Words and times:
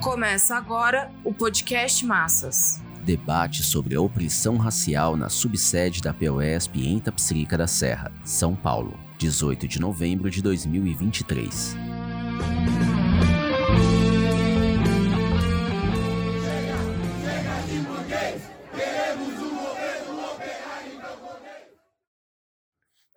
Começa 0.00 0.56
agora 0.56 1.12
o 1.22 1.30
podcast 1.30 2.02
Massas. 2.06 2.80
Debate 3.04 3.62
sobre 3.62 3.94
a 3.94 4.00
opressão 4.00 4.56
racial 4.56 5.14
na 5.14 5.28
subsede 5.28 6.00
da 6.00 6.14
POSP 6.14 6.88
em 6.88 6.98
Tapsirica 6.98 7.58
da 7.58 7.66
Serra, 7.66 8.10
São 8.24 8.56
Paulo, 8.56 8.98
18 9.18 9.68
de 9.68 9.78
novembro 9.78 10.30
de 10.30 10.40
2023. 10.40 11.76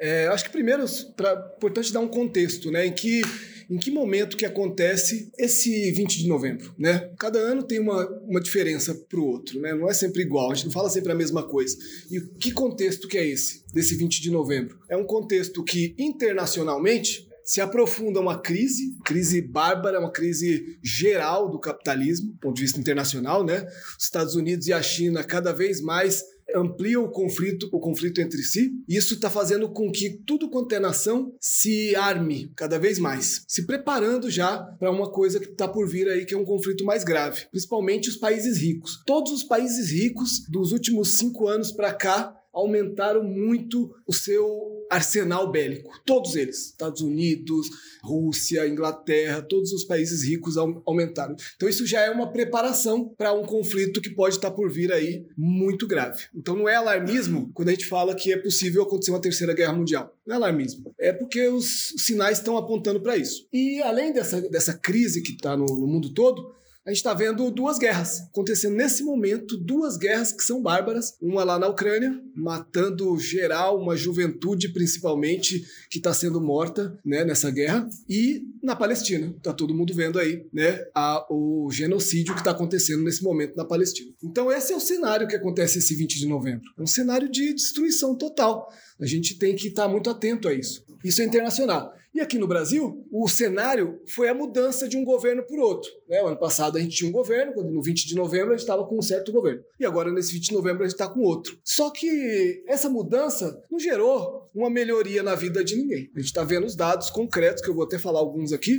É, 0.01 0.27
acho 0.27 0.43
que 0.43 0.49
primeiro 0.49 0.83
é 0.83 1.55
importante 1.55 1.93
dar 1.93 2.01
um 2.01 2.09
contexto, 2.09 2.69
né, 2.69 2.85
em 2.85 2.91
que 2.91 3.21
em 3.69 3.77
que 3.77 3.91
momento 3.91 4.37
que 4.37 4.45
acontece 4.45 5.31
esse 5.37 5.91
20 5.91 6.19
de 6.19 6.27
novembro, 6.27 6.73
né? 6.77 7.11
Cada 7.19 7.39
ano 7.39 7.63
tem 7.63 7.79
uma, 7.79 8.07
uma 8.21 8.41
diferença 8.41 8.93
para 8.93 9.19
o 9.19 9.25
outro, 9.25 9.59
né? 9.59 9.73
Não 9.73 9.89
é 9.89 9.93
sempre 9.93 10.21
igual, 10.21 10.51
a 10.51 10.55
gente 10.55 10.65
não 10.65 10.71
fala 10.71 10.89
sempre 10.89 11.11
a 11.11 11.15
mesma 11.15 11.43
coisa. 11.43 11.77
E 12.11 12.19
que 12.39 12.51
contexto 12.51 13.07
que 13.07 13.17
é 13.17 13.27
esse, 13.27 13.63
desse 13.73 13.95
20 13.95 14.21
de 14.21 14.31
novembro? 14.31 14.77
É 14.89 14.97
um 14.97 15.05
contexto 15.05 15.63
que, 15.63 15.95
internacionalmente, 15.97 17.27
se 17.43 17.59
aprofunda 17.59 18.19
uma 18.19 18.39
crise, 18.39 18.97
crise 19.03 19.41
bárbara, 19.41 19.99
uma 19.99 20.11
crise 20.11 20.77
geral 20.81 21.49
do 21.49 21.59
capitalismo, 21.59 22.31
do 22.31 22.37
ponto 22.37 22.55
de 22.55 22.61
vista 22.61 22.79
internacional, 22.79 23.43
né? 23.43 23.67
Os 23.97 24.05
Estados 24.05 24.35
Unidos 24.35 24.67
e 24.67 24.73
a 24.73 24.81
China 24.81 25.23
cada 25.23 25.51
vez 25.51 25.81
mais 25.81 26.23
amplia 26.55 26.99
o 26.99 27.09
conflito, 27.09 27.69
o 27.71 27.79
conflito 27.79 28.21
entre 28.21 28.41
si. 28.43 28.71
Isso 28.87 29.15
está 29.15 29.29
fazendo 29.29 29.69
com 29.69 29.91
que 29.91 30.09
tudo 30.25 30.49
quanto 30.49 30.73
é 30.73 30.79
nação 30.79 31.33
se 31.39 31.95
arme 31.95 32.51
cada 32.55 32.77
vez 32.77 32.99
mais, 32.99 33.43
se 33.47 33.65
preparando 33.65 34.29
já 34.29 34.57
para 34.57 34.91
uma 34.91 35.11
coisa 35.11 35.39
que 35.39 35.47
está 35.47 35.67
por 35.67 35.87
vir 35.87 36.07
aí, 36.07 36.25
que 36.25 36.33
é 36.33 36.37
um 36.37 36.45
conflito 36.45 36.85
mais 36.85 37.03
grave, 37.03 37.45
principalmente 37.51 38.09
os 38.09 38.17
países 38.17 38.57
ricos. 38.57 39.01
Todos 39.05 39.31
os 39.31 39.43
países 39.43 39.91
ricos 39.91 40.45
dos 40.49 40.71
últimos 40.71 41.17
cinco 41.17 41.47
anos 41.47 41.71
para 41.71 41.93
cá 41.93 42.35
aumentaram 42.53 43.23
muito 43.23 43.95
o 44.07 44.13
seu 44.13 44.82
arsenal 44.93 45.51
bélico. 45.51 45.91
Todos 46.05 46.35
eles. 46.35 46.67
Estados 46.67 47.01
Unidos, 47.01 47.69
Rússia, 48.03 48.67
Inglaterra, 48.67 49.41
todos 49.41 49.71
os 49.71 49.83
países 49.83 50.23
ricos 50.23 50.57
aumentaram. 50.57 51.35
Então 51.55 51.69
isso 51.69 51.85
já 51.85 52.01
é 52.01 52.09
uma 52.09 52.31
preparação 52.31 53.07
para 53.17 53.33
um 53.33 53.43
conflito 53.43 54.01
que 54.01 54.09
pode 54.09 54.35
estar 54.35 54.51
por 54.51 54.71
vir 54.71 54.91
aí 54.91 55.25
muito 55.37 55.87
grave. 55.87 56.25
Então 56.35 56.55
não 56.55 56.67
é 56.67 56.75
alarmismo 56.75 57.51
quando 57.53 57.69
a 57.69 57.71
gente 57.71 57.85
fala 57.85 58.15
que 58.15 58.31
é 58.31 58.37
possível 58.37 58.83
acontecer 58.83 59.11
uma 59.11 59.21
terceira 59.21 59.53
guerra 59.53 59.73
mundial. 59.73 60.13
Não 60.25 60.35
é 60.35 60.37
alarmismo. 60.37 60.93
É 60.99 61.13
porque 61.13 61.47
os 61.47 61.93
sinais 61.97 62.39
estão 62.39 62.57
apontando 62.57 62.99
para 63.01 63.17
isso. 63.17 63.47
E 63.51 63.81
além 63.81 64.11
dessa, 64.11 64.41
dessa 64.41 64.73
crise 64.73 65.21
que 65.21 65.31
está 65.31 65.55
no, 65.55 65.65
no 65.65 65.87
mundo 65.87 66.13
todo, 66.13 66.53
a 66.85 66.89
gente 66.89 66.97
está 66.97 67.13
vendo 67.13 67.49
duas 67.49 67.79
guerras 67.79 68.23
acontecendo 68.29 68.75
nesse 68.75 69.03
momento, 69.03 69.57
duas 69.57 69.95
guerras 69.95 70.33
que 70.33 70.43
são 70.43 70.61
bárbaras. 70.61 71.15
Uma 71.21 71.43
lá 71.43 71.57
na 71.57 71.69
Ucrânia, 71.69 72.13
matando 72.35 73.17
geral, 73.17 73.79
uma 73.79 73.95
juventude 73.95 74.73
principalmente 74.73 75.65
que 75.89 75.99
está 75.99 76.13
sendo 76.13 76.41
morta 76.41 76.99
né, 77.05 77.23
nessa 77.23 77.49
guerra, 77.49 77.87
e 78.09 78.41
na 78.61 78.75
Palestina. 78.75 79.33
Está 79.37 79.53
todo 79.53 79.73
mundo 79.73 79.93
vendo 79.93 80.19
aí 80.19 80.45
né, 80.51 80.83
a, 80.93 81.25
o 81.29 81.69
genocídio 81.71 82.33
que 82.33 82.41
está 82.41 82.51
acontecendo 82.51 83.03
nesse 83.03 83.23
momento 83.23 83.55
na 83.55 83.63
Palestina. 83.63 84.11
Então, 84.21 84.51
esse 84.51 84.73
é 84.73 84.75
o 84.75 84.81
cenário 84.81 85.27
que 85.27 85.35
acontece 85.35 85.79
esse 85.79 85.95
20 85.95 86.19
de 86.19 86.27
novembro. 86.27 86.65
É 86.77 86.81
um 86.81 86.87
cenário 86.87 87.31
de 87.31 87.53
destruição 87.53 88.13
total. 88.13 88.67
A 88.99 89.05
gente 89.05 89.37
tem 89.39 89.55
que 89.55 89.69
estar 89.69 89.83
tá 89.83 89.89
muito 89.89 90.09
atento 90.09 90.49
a 90.49 90.53
isso. 90.53 90.83
Isso 91.03 91.21
é 91.21 91.25
internacional. 91.25 91.93
E 92.13 92.21
aqui 92.21 92.37
no 92.37 92.47
Brasil, 92.47 93.03
o 93.11 93.27
cenário 93.27 93.99
foi 94.05 94.29
a 94.29 94.35
mudança 94.35 94.87
de 94.87 94.95
um 94.95 95.03
governo 95.03 95.41
por 95.41 95.57
outro. 95.57 95.89
Né? 96.07 96.21
O 96.21 96.27
ano 96.27 96.37
passado 96.37 96.77
a 96.77 96.81
gente 96.81 96.95
tinha 96.95 97.09
um 97.09 97.11
governo, 97.11 97.63
no 97.63 97.81
20 97.81 98.07
de 98.07 98.15
novembro 98.15 98.49
a 98.49 98.51
gente 98.51 98.59
estava 98.59 98.85
com 98.85 98.99
um 98.99 99.01
certo 99.01 99.31
governo. 99.31 99.63
E 99.79 99.85
agora, 99.85 100.11
nesse 100.11 100.31
20 100.33 100.49
de 100.49 100.53
novembro, 100.53 100.83
a 100.83 100.85
gente 100.85 100.93
está 100.93 101.07
com 101.07 101.21
outro. 101.21 101.57
Só 101.63 101.89
que 101.89 102.63
essa 102.67 102.87
mudança 102.87 103.59
não 103.71 103.79
gerou 103.79 104.47
uma 104.53 104.69
melhoria 104.69 105.23
na 105.23 105.33
vida 105.33 105.63
de 105.63 105.75
ninguém. 105.75 106.11
A 106.15 106.19
gente 106.19 106.27
está 106.27 106.43
vendo 106.43 106.67
os 106.67 106.75
dados 106.75 107.09
concretos, 107.09 107.63
que 107.63 107.69
eu 107.69 107.73
vou 107.73 107.83
até 107.83 107.97
falar 107.97 108.19
alguns 108.19 108.53
aqui, 108.53 108.77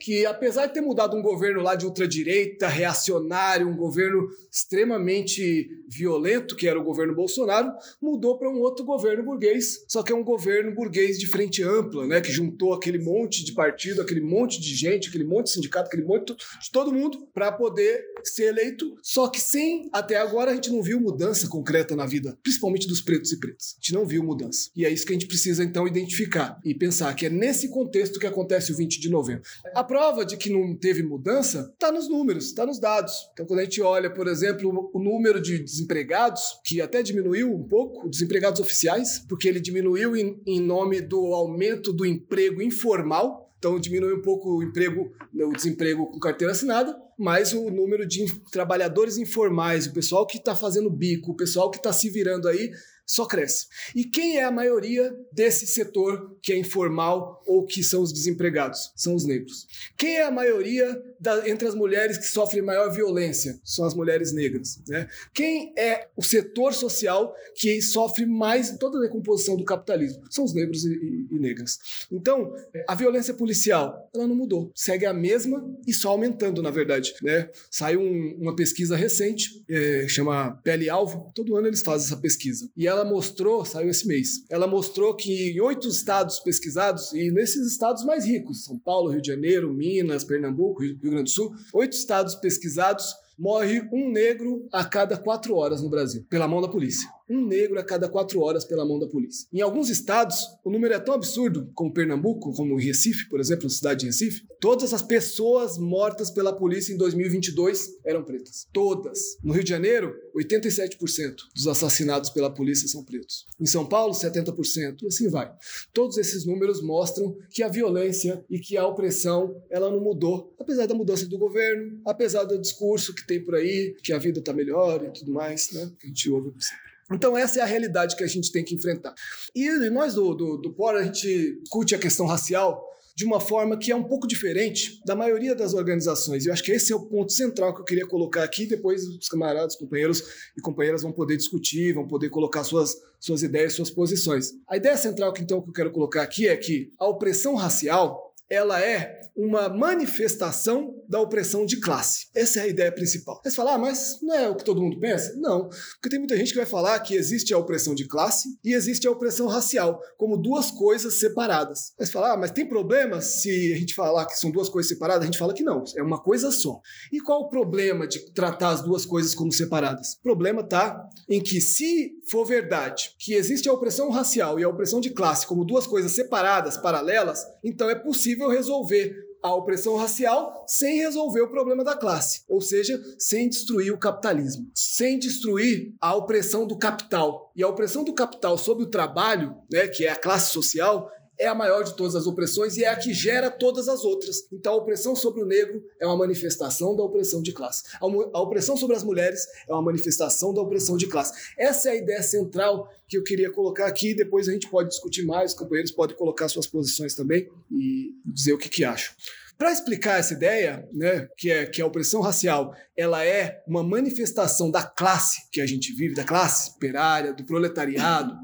que 0.00 0.26
apesar 0.26 0.66
de 0.66 0.74
ter 0.74 0.80
mudado 0.80 1.16
um 1.16 1.22
governo 1.22 1.62
lá 1.62 1.76
de 1.76 1.86
ultradireita, 1.86 2.66
reacionário, 2.66 3.68
um 3.68 3.76
governo 3.76 4.28
extremamente 4.50 5.68
violento, 5.88 6.56
que 6.56 6.66
era 6.66 6.78
o 6.78 6.82
governo 6.82 7.14
Bolsonaro, 7.14 7.70
mudou 8.00 8.36
para 8.36 8.50
um 8.50 8.58
outro 8.58 8.84
governo 8.84 9.22
burguês, 9.22 9.84
só 9.86 10.02
que 10.02 10.12
é 10.12 10.16
um 10.16 10.24
governo 10.24 10.74
burguês 10.74 11.20
de 11.20 11.28
frente 11.28 11.62
ampla, 11.62 12.04
né, 12.04 12.20
que 12.20 12.32
juntou 12.32 12.71
aquele 12.72 12.98
monte 12.98 13.44
de 13.44 13.52
partido, 13.52 14.00
aquele 14.00 14.20
monte 14.20 14.60
de 14.60 14.74
gente, 14.74 15.08
aquele 15.08 15.24
monte 15.24 15.46
de 15.46 15.52
sindicato, 15.52 15.88
aquele 15.88 16.04
monte 16.04 16.34
de 16.34 16.70
todo 16.72 16.92
mundo 16.92 17.28
para 17.32 17.52
poder 17.52 18.04
ser 18.24 18.44
eleito, 18.44 18.96
só 19.02 19.28
que 19.28 19.40
sem 19.40 19.88
até 19.92 20.16
agora 20.16 20.52
a 20.52 20.54
gente 20.54 20.70
não 20.70 20.82
viu 20.82 21.00
mudança 21.00 21.48
concreta 21.48 21.96
na 21.96 22.06
vida, 22.06 22.38
principalmente 22.42 22.86
dos 22.86 23.00
pretos 23.00 23.32
e 23.32 23.38
pretas. 23.38 23.74
A 23.76 23.80
gente 23.80 23.94
não 23.94 24.06
viu 24.06 24.22
mudança. 24.22 24.70
E 24.74 24.84
é 24.84 24.90
isso 24.90 25.04
que 25.04 25.12
a 25.12 25.14
gente 25.14 25.26
precisa 25.26 25.64
então 25.64 25.86
identificar 25.86 26.58
e 26.64 26.74
pensar 26.74 27.14
que 27.14 27.26
é 27.26 27.30
nesse 27.30 27.68
contexto 27.68 28.18
que 28.18 28.26
acontece 28.26 28.72
o 28.72 28.76
20 28.76 29.00
de 29.00 29.10
novembro. 29.10 29.42
A 29.74 29.84
prova 29.84 30.24
de 30.24 30.36
que 30.36 30.50
não 30.50 30.76
teve 30.76 31.02
mudança 31.02 31.70
está 31.72 31.90
nos 31.90 32.08
números, 32.08 32.46
está 32.46 32.64
nos 32.64 32.78
dados. 32.78 33.12
Então, 33.32 33.46
quando 33.46 33.60
a 33.60 33.64
gente 33.64 33.82
olha, 33.82 34.12
por 34.12 34.28
exemplo, 34.28 34.90
o 34.92 34.98
número 34.98 35.40
de 35.40 35.58
desempregados, 35.58 36.42
que 36.64 36.80
até 36.80 37.02
diminuiu 37.02 37.52
um 37.52 37.62
pouco, 37.62 38.08
desempregados 38.08 38.60
oficiais, 38.60 39.24
porque 39.28 39.48
ele 39.48 39.60
diminuiu 39.60 40.16
em, 40.16 40.40
em 40.46 40.60
nome 40.60 41.00
do 41.00 41.34
aumento 41.34 41.92
do 41.92 42.06
emprego 42.06 42.61
informal, 42.62 43.52
então 43.58 43.78
diminui 43.78 44.14
um 44.14 44.22
pouco 44.22 44.56
o 44.56 44.62
emprego, 44.62 45.12
o 45.32 45.52
desemprego 45.52 46.06
com 46.10 46.18
carteira 46.18 46.52
assinada, 46.52 46.96
mas 47.18 47.52
o 47.52 47.70
número 47.70 48.06
de 48.06 48.24
trabalhadores 48.50 49.18
informais, 49.18 49.86
o 49.86 49.92
pessoal 49.92 50.26
que 50.26 50.38
está 50.38 50.54
fazendo 50.54 50.90
bico, 50.90 51.32
o 51.32 51.36
pessoal 51.36 51.70
que 51.70 51.76
está 51.76 51.92
se 51.92 52.10
virando 52.10 52.48
aí, 52.48 52.70
só 53.06 53.26
cresce. 53.26 53.66
E 53.94 54.04
quem 54.04 54.38
é 54.38 54.44
a 54.44 54.50
maioria 54.50 55.14
desse 55.32 55.66
setor 55.66 56.36
que 56.42 56.52
é 56.52 56.58
informal 56.58 57.42
ou 57.46 57.64
que 57.64 57.82
são 57.82 58.02
os 58.02 58.12
desempregados? 58.12 58.92
São 58.96 59.14
os 59.14 59.24
negros. 59.24 59.66
Quem 59.96 60.16
é 60.16 60.24
a 60.24 60.30
maioria 60.30 61.00
da, 61.20 61.48
entre 61.48 61.68
as 61.68 61.74
mulheres 61.74 62.16
que 62.16 62.26
sofrem 62.26 62.62
maior 62.62 62.90
violência? 62.90 63.58
São 63.64 63.84
as 63.84 63.94
mulheres 63.94 64.32
negras. 64.32 64.80
Né? 64.88 65.08
Quem 65.34 65.72
é 65.76 66.08
o 66.16 66.22
setor 66.22 66.74
social 66.74 67.34
que 67.54 67.80
sofre 67.82 68.24
mais 68.26 68.76
toda 68.78 68.98
a 68.98 69.02
decomposição 69.02 69.56
do 69.56 69.64
capitalismo? 69.64 70.22
São 70.30 70.44
os 70.44 70.54
negros 70.54 70.84
e, 70.84 70.92
e, 70.92 71.28
e 71.32 71.38
negras. 71.38 71.78
Então, 72.10 72.54
a 72.88 72.94
violência 72.94 73.34
policial, 73.34 74.08
ela 74.14 74.26
não 74.26 74.34
mudou. 74.34 74.70
Segue 74.74 75.06
a 75.06 75.12
mesma 75.12 75.62
e 75.86 75.92
só 75.92 76.10
aumentando, 76.10 76.62
na 76.62 76.70
verdade. 76.70 77.14
Né? 77.22 77.50
Saiu 77.70 78.00
um, 78.00 78.36
uma 78.40 78.56
pesquisa 78.56 78.96
recente, 78.96 79.62
é, 79.68 80.06
chama 80.08 80.52
Pele 80.62 80.88
Alvo. 80.88 81.30
Todo 81.34 81.56
ano 81.56 81.66
eles 81.66 81.82
fazem 81.82 82.06
essa 82.06 82.16
pesquisa. 82.16 82.70
E 82.76 82.88
ela 82.92 83.04
mostrou, 83.04 83.64
saiu 83.64 83.90
esse 83.90 84.06
mês, 84.06 84.44
ela 84.50 84.66
mostrou 84.66 85.14
que 85.14 85.50
em 85.50 85.60
oito 85.60 85.88
estados 85.88 86.38
pesquisados, 86.40 87.12
e 87.12 87.30
nesses 87.30 87.66
estados 87.66 88.04
mais 88.04 88.24
ricos, 88.24 88.64
São 88.64 88.78
Paulo, 88.78 89.10
Rio 89.10 89.22
de 89.22 89.28
Janeiro, 89.28 89.72
Minas, 89.72 90.24
Pernambuco, 90.24 90.82
Rio 90.82 90.98
Grande 90.98 91.24
do 91.24 91.30
Sul, 91.30 91.52
oito 91.72 91.94
estados 91.94 92.34
pesquisados, 92.34 93.14
morre 93.38 93.80
um 93.92 94.10
negro 94.10 94.68
a 94.72 94.84
cada 94.84 95.16
quatro 95.16 95.56
horas 95.56 95.82
no 95.82 95.88
Brasil, 95.88 96.24
pela 96.28 96.46
mão 96.46 96.60
da 96.60 96.68
polícia 96.68 97.08
um 97.32 97.46
negro 97.46 97.78
a 97.78 97.84
cada 97.84 98.08
quatro 98.08 98.40
horas 98.40 98.64
pela 98.64 98.84
mão 98.84 98.98
da 98.98 99.06
polícia. 99.06 99.48
Em 99.52 99.60
alguns 99.60 99.88
estados, 99.88 100.46
o 100.64 100.70
número 100.70 100.94
é 100.94 100.98
tão 100.98 101.14
absurdo, 101.14 101.70
como 101.74 101.92
Pernambuco, 101.92 102.52
como 102.52 102.76
Recife, 102.76 103.28
por 103.28 103.40
exemplo, 103.40 103.68
cidade 103.70 104.00
de 104.00 104.06
Recife, 104.06 104.46
todas 104.60 104.92
as 104.92 105.02
pessoas 105.02 105.78
mortas 105.78 106.30
pela 106.30 106.54
polícia 106.54 106.92
em 106.92 106.96
2022 106.96 108.00
eram 108.04 108.22
pretas. 108.22 108.66
Todas. 108.72 109.18
No 109.42 109.52
Rio 109.52 109.64
de 109.64 109.70
Janeiro, 109.70 110.14
87% 110.36 111.36
dos 111.54 111.66
assassinados 111.66 112.30
pela 112.30 112.52
polícia 112.52 112.86
são 112.88 113.04
pretos. 113.04 113.46
Em 113.58 113.66
São 113.66 113.86
Paulo, 113.86 114.12
70%, 114.12 115.02
e 115.02 115.06
assim 115.06 115.28
vai. 115.28 115.52
Todos 115.92 116.18
esses 116.18 116.44
números 116.44 116.82
mostram 116.82 117.36
que 117.50 117.62
a 117.62 117.68
violência 117.68 118.44
e 118.48 118.58
que 118.58 118.76
a 118.76 118.86
opressão, 118.86 119.62
ela 119.70 119.90
não 119.90 120.00
mudou, 120.00 120.54
apesar 120.58 120.86
da 120.86 120.94
mudança 120.94 121.26
do 121.26 121.38
governo, 121.38 122.00
apesar 122.04 122.44
do 122.44 122.60
discurso 122.60 123.14
que 123.14 123.26
tem 123.26 123.42
por 123.42 123.54
aí, 123.54 123.96
que 124.02 124.12
a 124.12 124.18
vida 124.18 124.38
está 124.38 124.52
melhor 124.52 125.04
e 125.04 125.10
tudo 125.10 125.32
mais, 125.32 125.70
né? 125.72 125.90
Que 125.98 126.06
a 126.06 126.08
gente 126.08 126.30
ouve 126.30 126.52
sempre. 126.58 126.91
Então, 127.10 127.36
essa 127.36 127.60
é 127.60 127.62
a 127.62 127.66
realidade 127.66 128.16
que 128.16 128.24
a 128.24 128.28
gente 128.28 128.52
tem 128.52 128.64
que 128.64 128.74
enfrentar. 128.74 129.14
E 129.54 129.68
nós 129.90 130.14
do, 130.14 130.34
do, 130.34 130.56
do 130.56 130.72
POR, 130.72 130.96
a 130.96 131.02
gente 131.02 131.60
discute 131.62 131.94
a 131.94 131.98
questão 131.98 132.26
racial 132.26 132.92
de 133.14 133.24
uma 133.24 133.40
forma 133.40 133.76
que 133.76 133.92
é 133.92 133.96
um 133.96 134.02
pouco 134.02 134.26
diferente 134.26 135.00
da 135.04 135.14
maioria 135.14 135.54
das 135.54 135.74
organizações. 135.74 136.44
E 136.44 136.48
eu 136.48 136.52
acho 136.52 136.62
que 136.62 136.72
esse 136.72 136.92
é 136.92 136.96
o 136.96 137.06
ponto 137.06 137.32
central 137.32 137.74
que 137.74 137.80
eu 137.80 137.84
queria 137.84 138.06
colocar 138.06 138.42
aqui. 138.42 138.66
Depois 138.66 139.06
os 139.06 139.28
camaradas, 139.28 139.76
companheiros 139.76 140.22
e 140.56 140.60
companheiras 140.60 141.02
vão 141.02 141.12
poder 141.12 141.36
discutir, 141.36 141.92
vão 141.92 142.06
poder 142.06 142.30
colocar 142.30 142.64
suas, 142.64 142.96
suas 143.20 143.42
ideias, 143.42 143.74
suas 143.74 143.90
posições. 143.90 144.52
A 144.66 144.76
ideia 144.76 144.96
central 144.96 145.32
que 145.32 145.42
então 145.42 145.60
que 145.60 145.68
eu 145.68 145.74
quero 145.74 145.90
colocar 145.90 146.22
aqui 146.22 146.48
é 146.48 146.56
que 146.56 146.92
a 146.98 147.06
opressão 147.06 147.54
racial 147.54 148.34
ela 148.48 148.80
é 148.80 149.21
uma 149.36 149.68
manifestação 149.68 150.94
da 151.08 151.20
opressão 151.20 151.64
de 151.66 151.80
classe. 151.80 152.26
Essa 152.34 152.60
é 152.60 152.62
a 152.62 152.68
ideia 152.68 152.92
principal. 152.92 153.40
Você 153.42 153.54
fala, 153.54 153.74
ah, 153.74 153.78
mas 153.78 154.18
não 154.22 154.34
é 154.34 154.48
o 154.48 154.56
que 154.56 154.64
todo 154.64 154.80
mundo 154.80 154.98
pensa? 154.98 155.34
Não, 155.36 155.68
porque 155.68 156.08
tem 156.08 156.18
muita 156.18 156.36
gente 156.36 156.50
que 156.50 156.56
vai 156.56 156.66
falar 156.66 156.98
que 157.00 157.14
existe 157.14 157.52
a 157.52 157.58
opressão 157.58 157.94
de 157.94 158.06
classe 158.06 158.48
e 158.64 158.74
existe 158.74 159.06
a 159.06 159.10
opressão 159.10 159.46
racial, 159.46 160.00
como 160.16 160.36
duas 160.36 160.70
coisas 160.70 161.14
separadas. 161.18 161.92
Você 161.98 162.12
fala, 162.12 162.32
ah, 162.32 162.36
mas 162.36 162.50
tem 162.50 162.68
problema 162.68 163.20
se 163.20 163.72
a 163.72 163.76
gente 163.76 163.94
falar 163.94 164.26
que 164.26 164.38
são 164.38 164.50
duas 164.50 164.68
coisas 164.68 164.88
separadas? 164.88 165.22
A 165.22 165.26
gente 165.26 165.38
fala 165.38 165.54
que 165.54 165.62
não, 165.62 165.84
é 165.96 166.02
uma 166.02 166.20
coisa 166.20 166.50
só. 166.50 166.80
E 167.12 167.20
qual 167.20 167.42
o 167.42 167.48
problema 167.48 168.06
de 168.06 168.20
tratar 168.32 168.70
as 168.70 168.82
duas 168.82 169.04
coisas 169.04 169.34
como 169.34 169.52
separadas? 169.52 170.14
O 170.14 170.22
problema 170.22 170.62
está 170.62 171.08
em 171.28 171.40
que, 171.40 171.60
se 171.60 172.12
for 172.30 172.44
verdade 172.44 173.14
que 173.18 173.34
existe 173.34 173.68
a 173.68 173.72
opressão 173.72 174.10
racial 174.10 174.58
e 174.58 174.64
a 174.64 174.68
opressão 174.68 175.00
de 175.00 175.10
classe 175.10 175.46
como 175.46 175.64
duas 175.64 175.86
coisas 175.86 176.12
separadas, 176.12 176.76
paralelas, 176.76 177.44
então 177.62 177.88
é 177.88 177.94
possível 177.94 178.48
resolver 178.48 179.21
a 179.42 179.54
opressão 179.54 179.96
racial 179.96 180.64
sem 180.66 180.98
resolver 180.98 181.42
o 181.42 181.50
problema 181.50 181.82
da 181.82 181.96
classe, 181.96 182.42
ou 182.48 182.60
seja, 182.60 183.00
sem 183.18 183.48
destruir 183.48 183.92
o 183.92 183.98
capitalismo, 183.98 184.70
sem 184.74 185.18
destruir 185.18 185.94
a 186.00 186.14
opressão 186.14 186.66
do 186.66 186.78
capital. 186.78 187.52
E 187.56 187.62
a 187.62 187.68
opressão 187.68 188.04
do 188.04 188.14
capital 188.14 188.56
sobre 188.56 188.84
o 188.84 188.90
trabalho, 188.90 189.56
né, 189.70 189.88
que 189.88 190.06
é 190.06 190.10
a 190.10 190.16
classe 190.16 190.52
social, 190.52 191.10
é 191.42 191.48
a 191.48 191.54
maior 191.54 191.82
de 191.82 191.96
todas 191.96 192.14
as 192.14 192.24
opressões 192.24 192.76
e 192.76 192.84
é 192.84 192.88
a 192.88 192.96
que 192.96 193.12
gera 193.12 193.50
todas 193.50 193.88
as 193.88 194.04
outras. 194.04 194.46
Então, 194.52 194.74
a 194.74 194.76
opressão 194.76 195.16
sobre 195.16 195.42
o 195.42 195.46
negro 195.46 195.84
é 196.00 196.06
uma 196.06 196.16
manifestação 196.16 196.94
da 196.94 197.02
opressão 197.02 197.42
de 197.42 197.52
classe. 197.52 197.82
A 198.00 198.40
opressão 198.40 198.76
sobre 198.76 198.94
as 198.94 199.02
mulheres 199.02 199.44
é 199.68 199.72
uma 199.72 199.82
manifestação 199.82 200.54
da 200.54 200.62
opressão 200.62 200.96
de 200.96 201.08
classe. 201.08 201.52
Essa 201.58 201.88
é 201.88 201.92
a 201.92 201.96
ideia 201.96 202.22
central 202.22 202.88
que 203.08 203.18
eu 203.18 203.24
queria 203.24 203.50
colocar 203.50 203.86
aqui. 203.86 204.14
Depois 204.14 204.48
a 204.48 204.52
gente 204.52 204.70
pode 204.70 204.90
discutir 204.90 205.24
mais, 205.24 205.50
os 205.50 205.58
companheiros 205.58 205.90
podem 205.90 206.16
colocar 206.16 206.48
suas 206.48 206.66
posições 206.68 207.14
também 207.14 207.48
e 207.70 208.14
dizer 208.24 208.52
o 208.52 208.58
que, 208.58 208.68
que 208.68 208.84
acham. 208.84 209.12
Para 209.58 209.72
explicar 209.72 210.18
essa 210.18 210.34
ideia, 210.34 210.88
né, 210.92 211.28
que 211.36 211.50
é 211.50 211.66
que 211.66 211.82
a 211.82 211.86
opressão 211.86 212.20
racial, 212.20 212.74
ela 212.96 213.24
é 213.24 213.62
uma 213.66 213.82
manifestação 213.82 214.70
da 214.70 214.82
classe 214.82 215.42
que 215.52 215.60
a 215.60 215.66
gente 215.66 215.92
vive, 215.92 216.14
da 216.14 216.24
classe 216.24 216.70
operária, 216.70 217.32
do 217.32 217.44
proletariado 217.44 218.34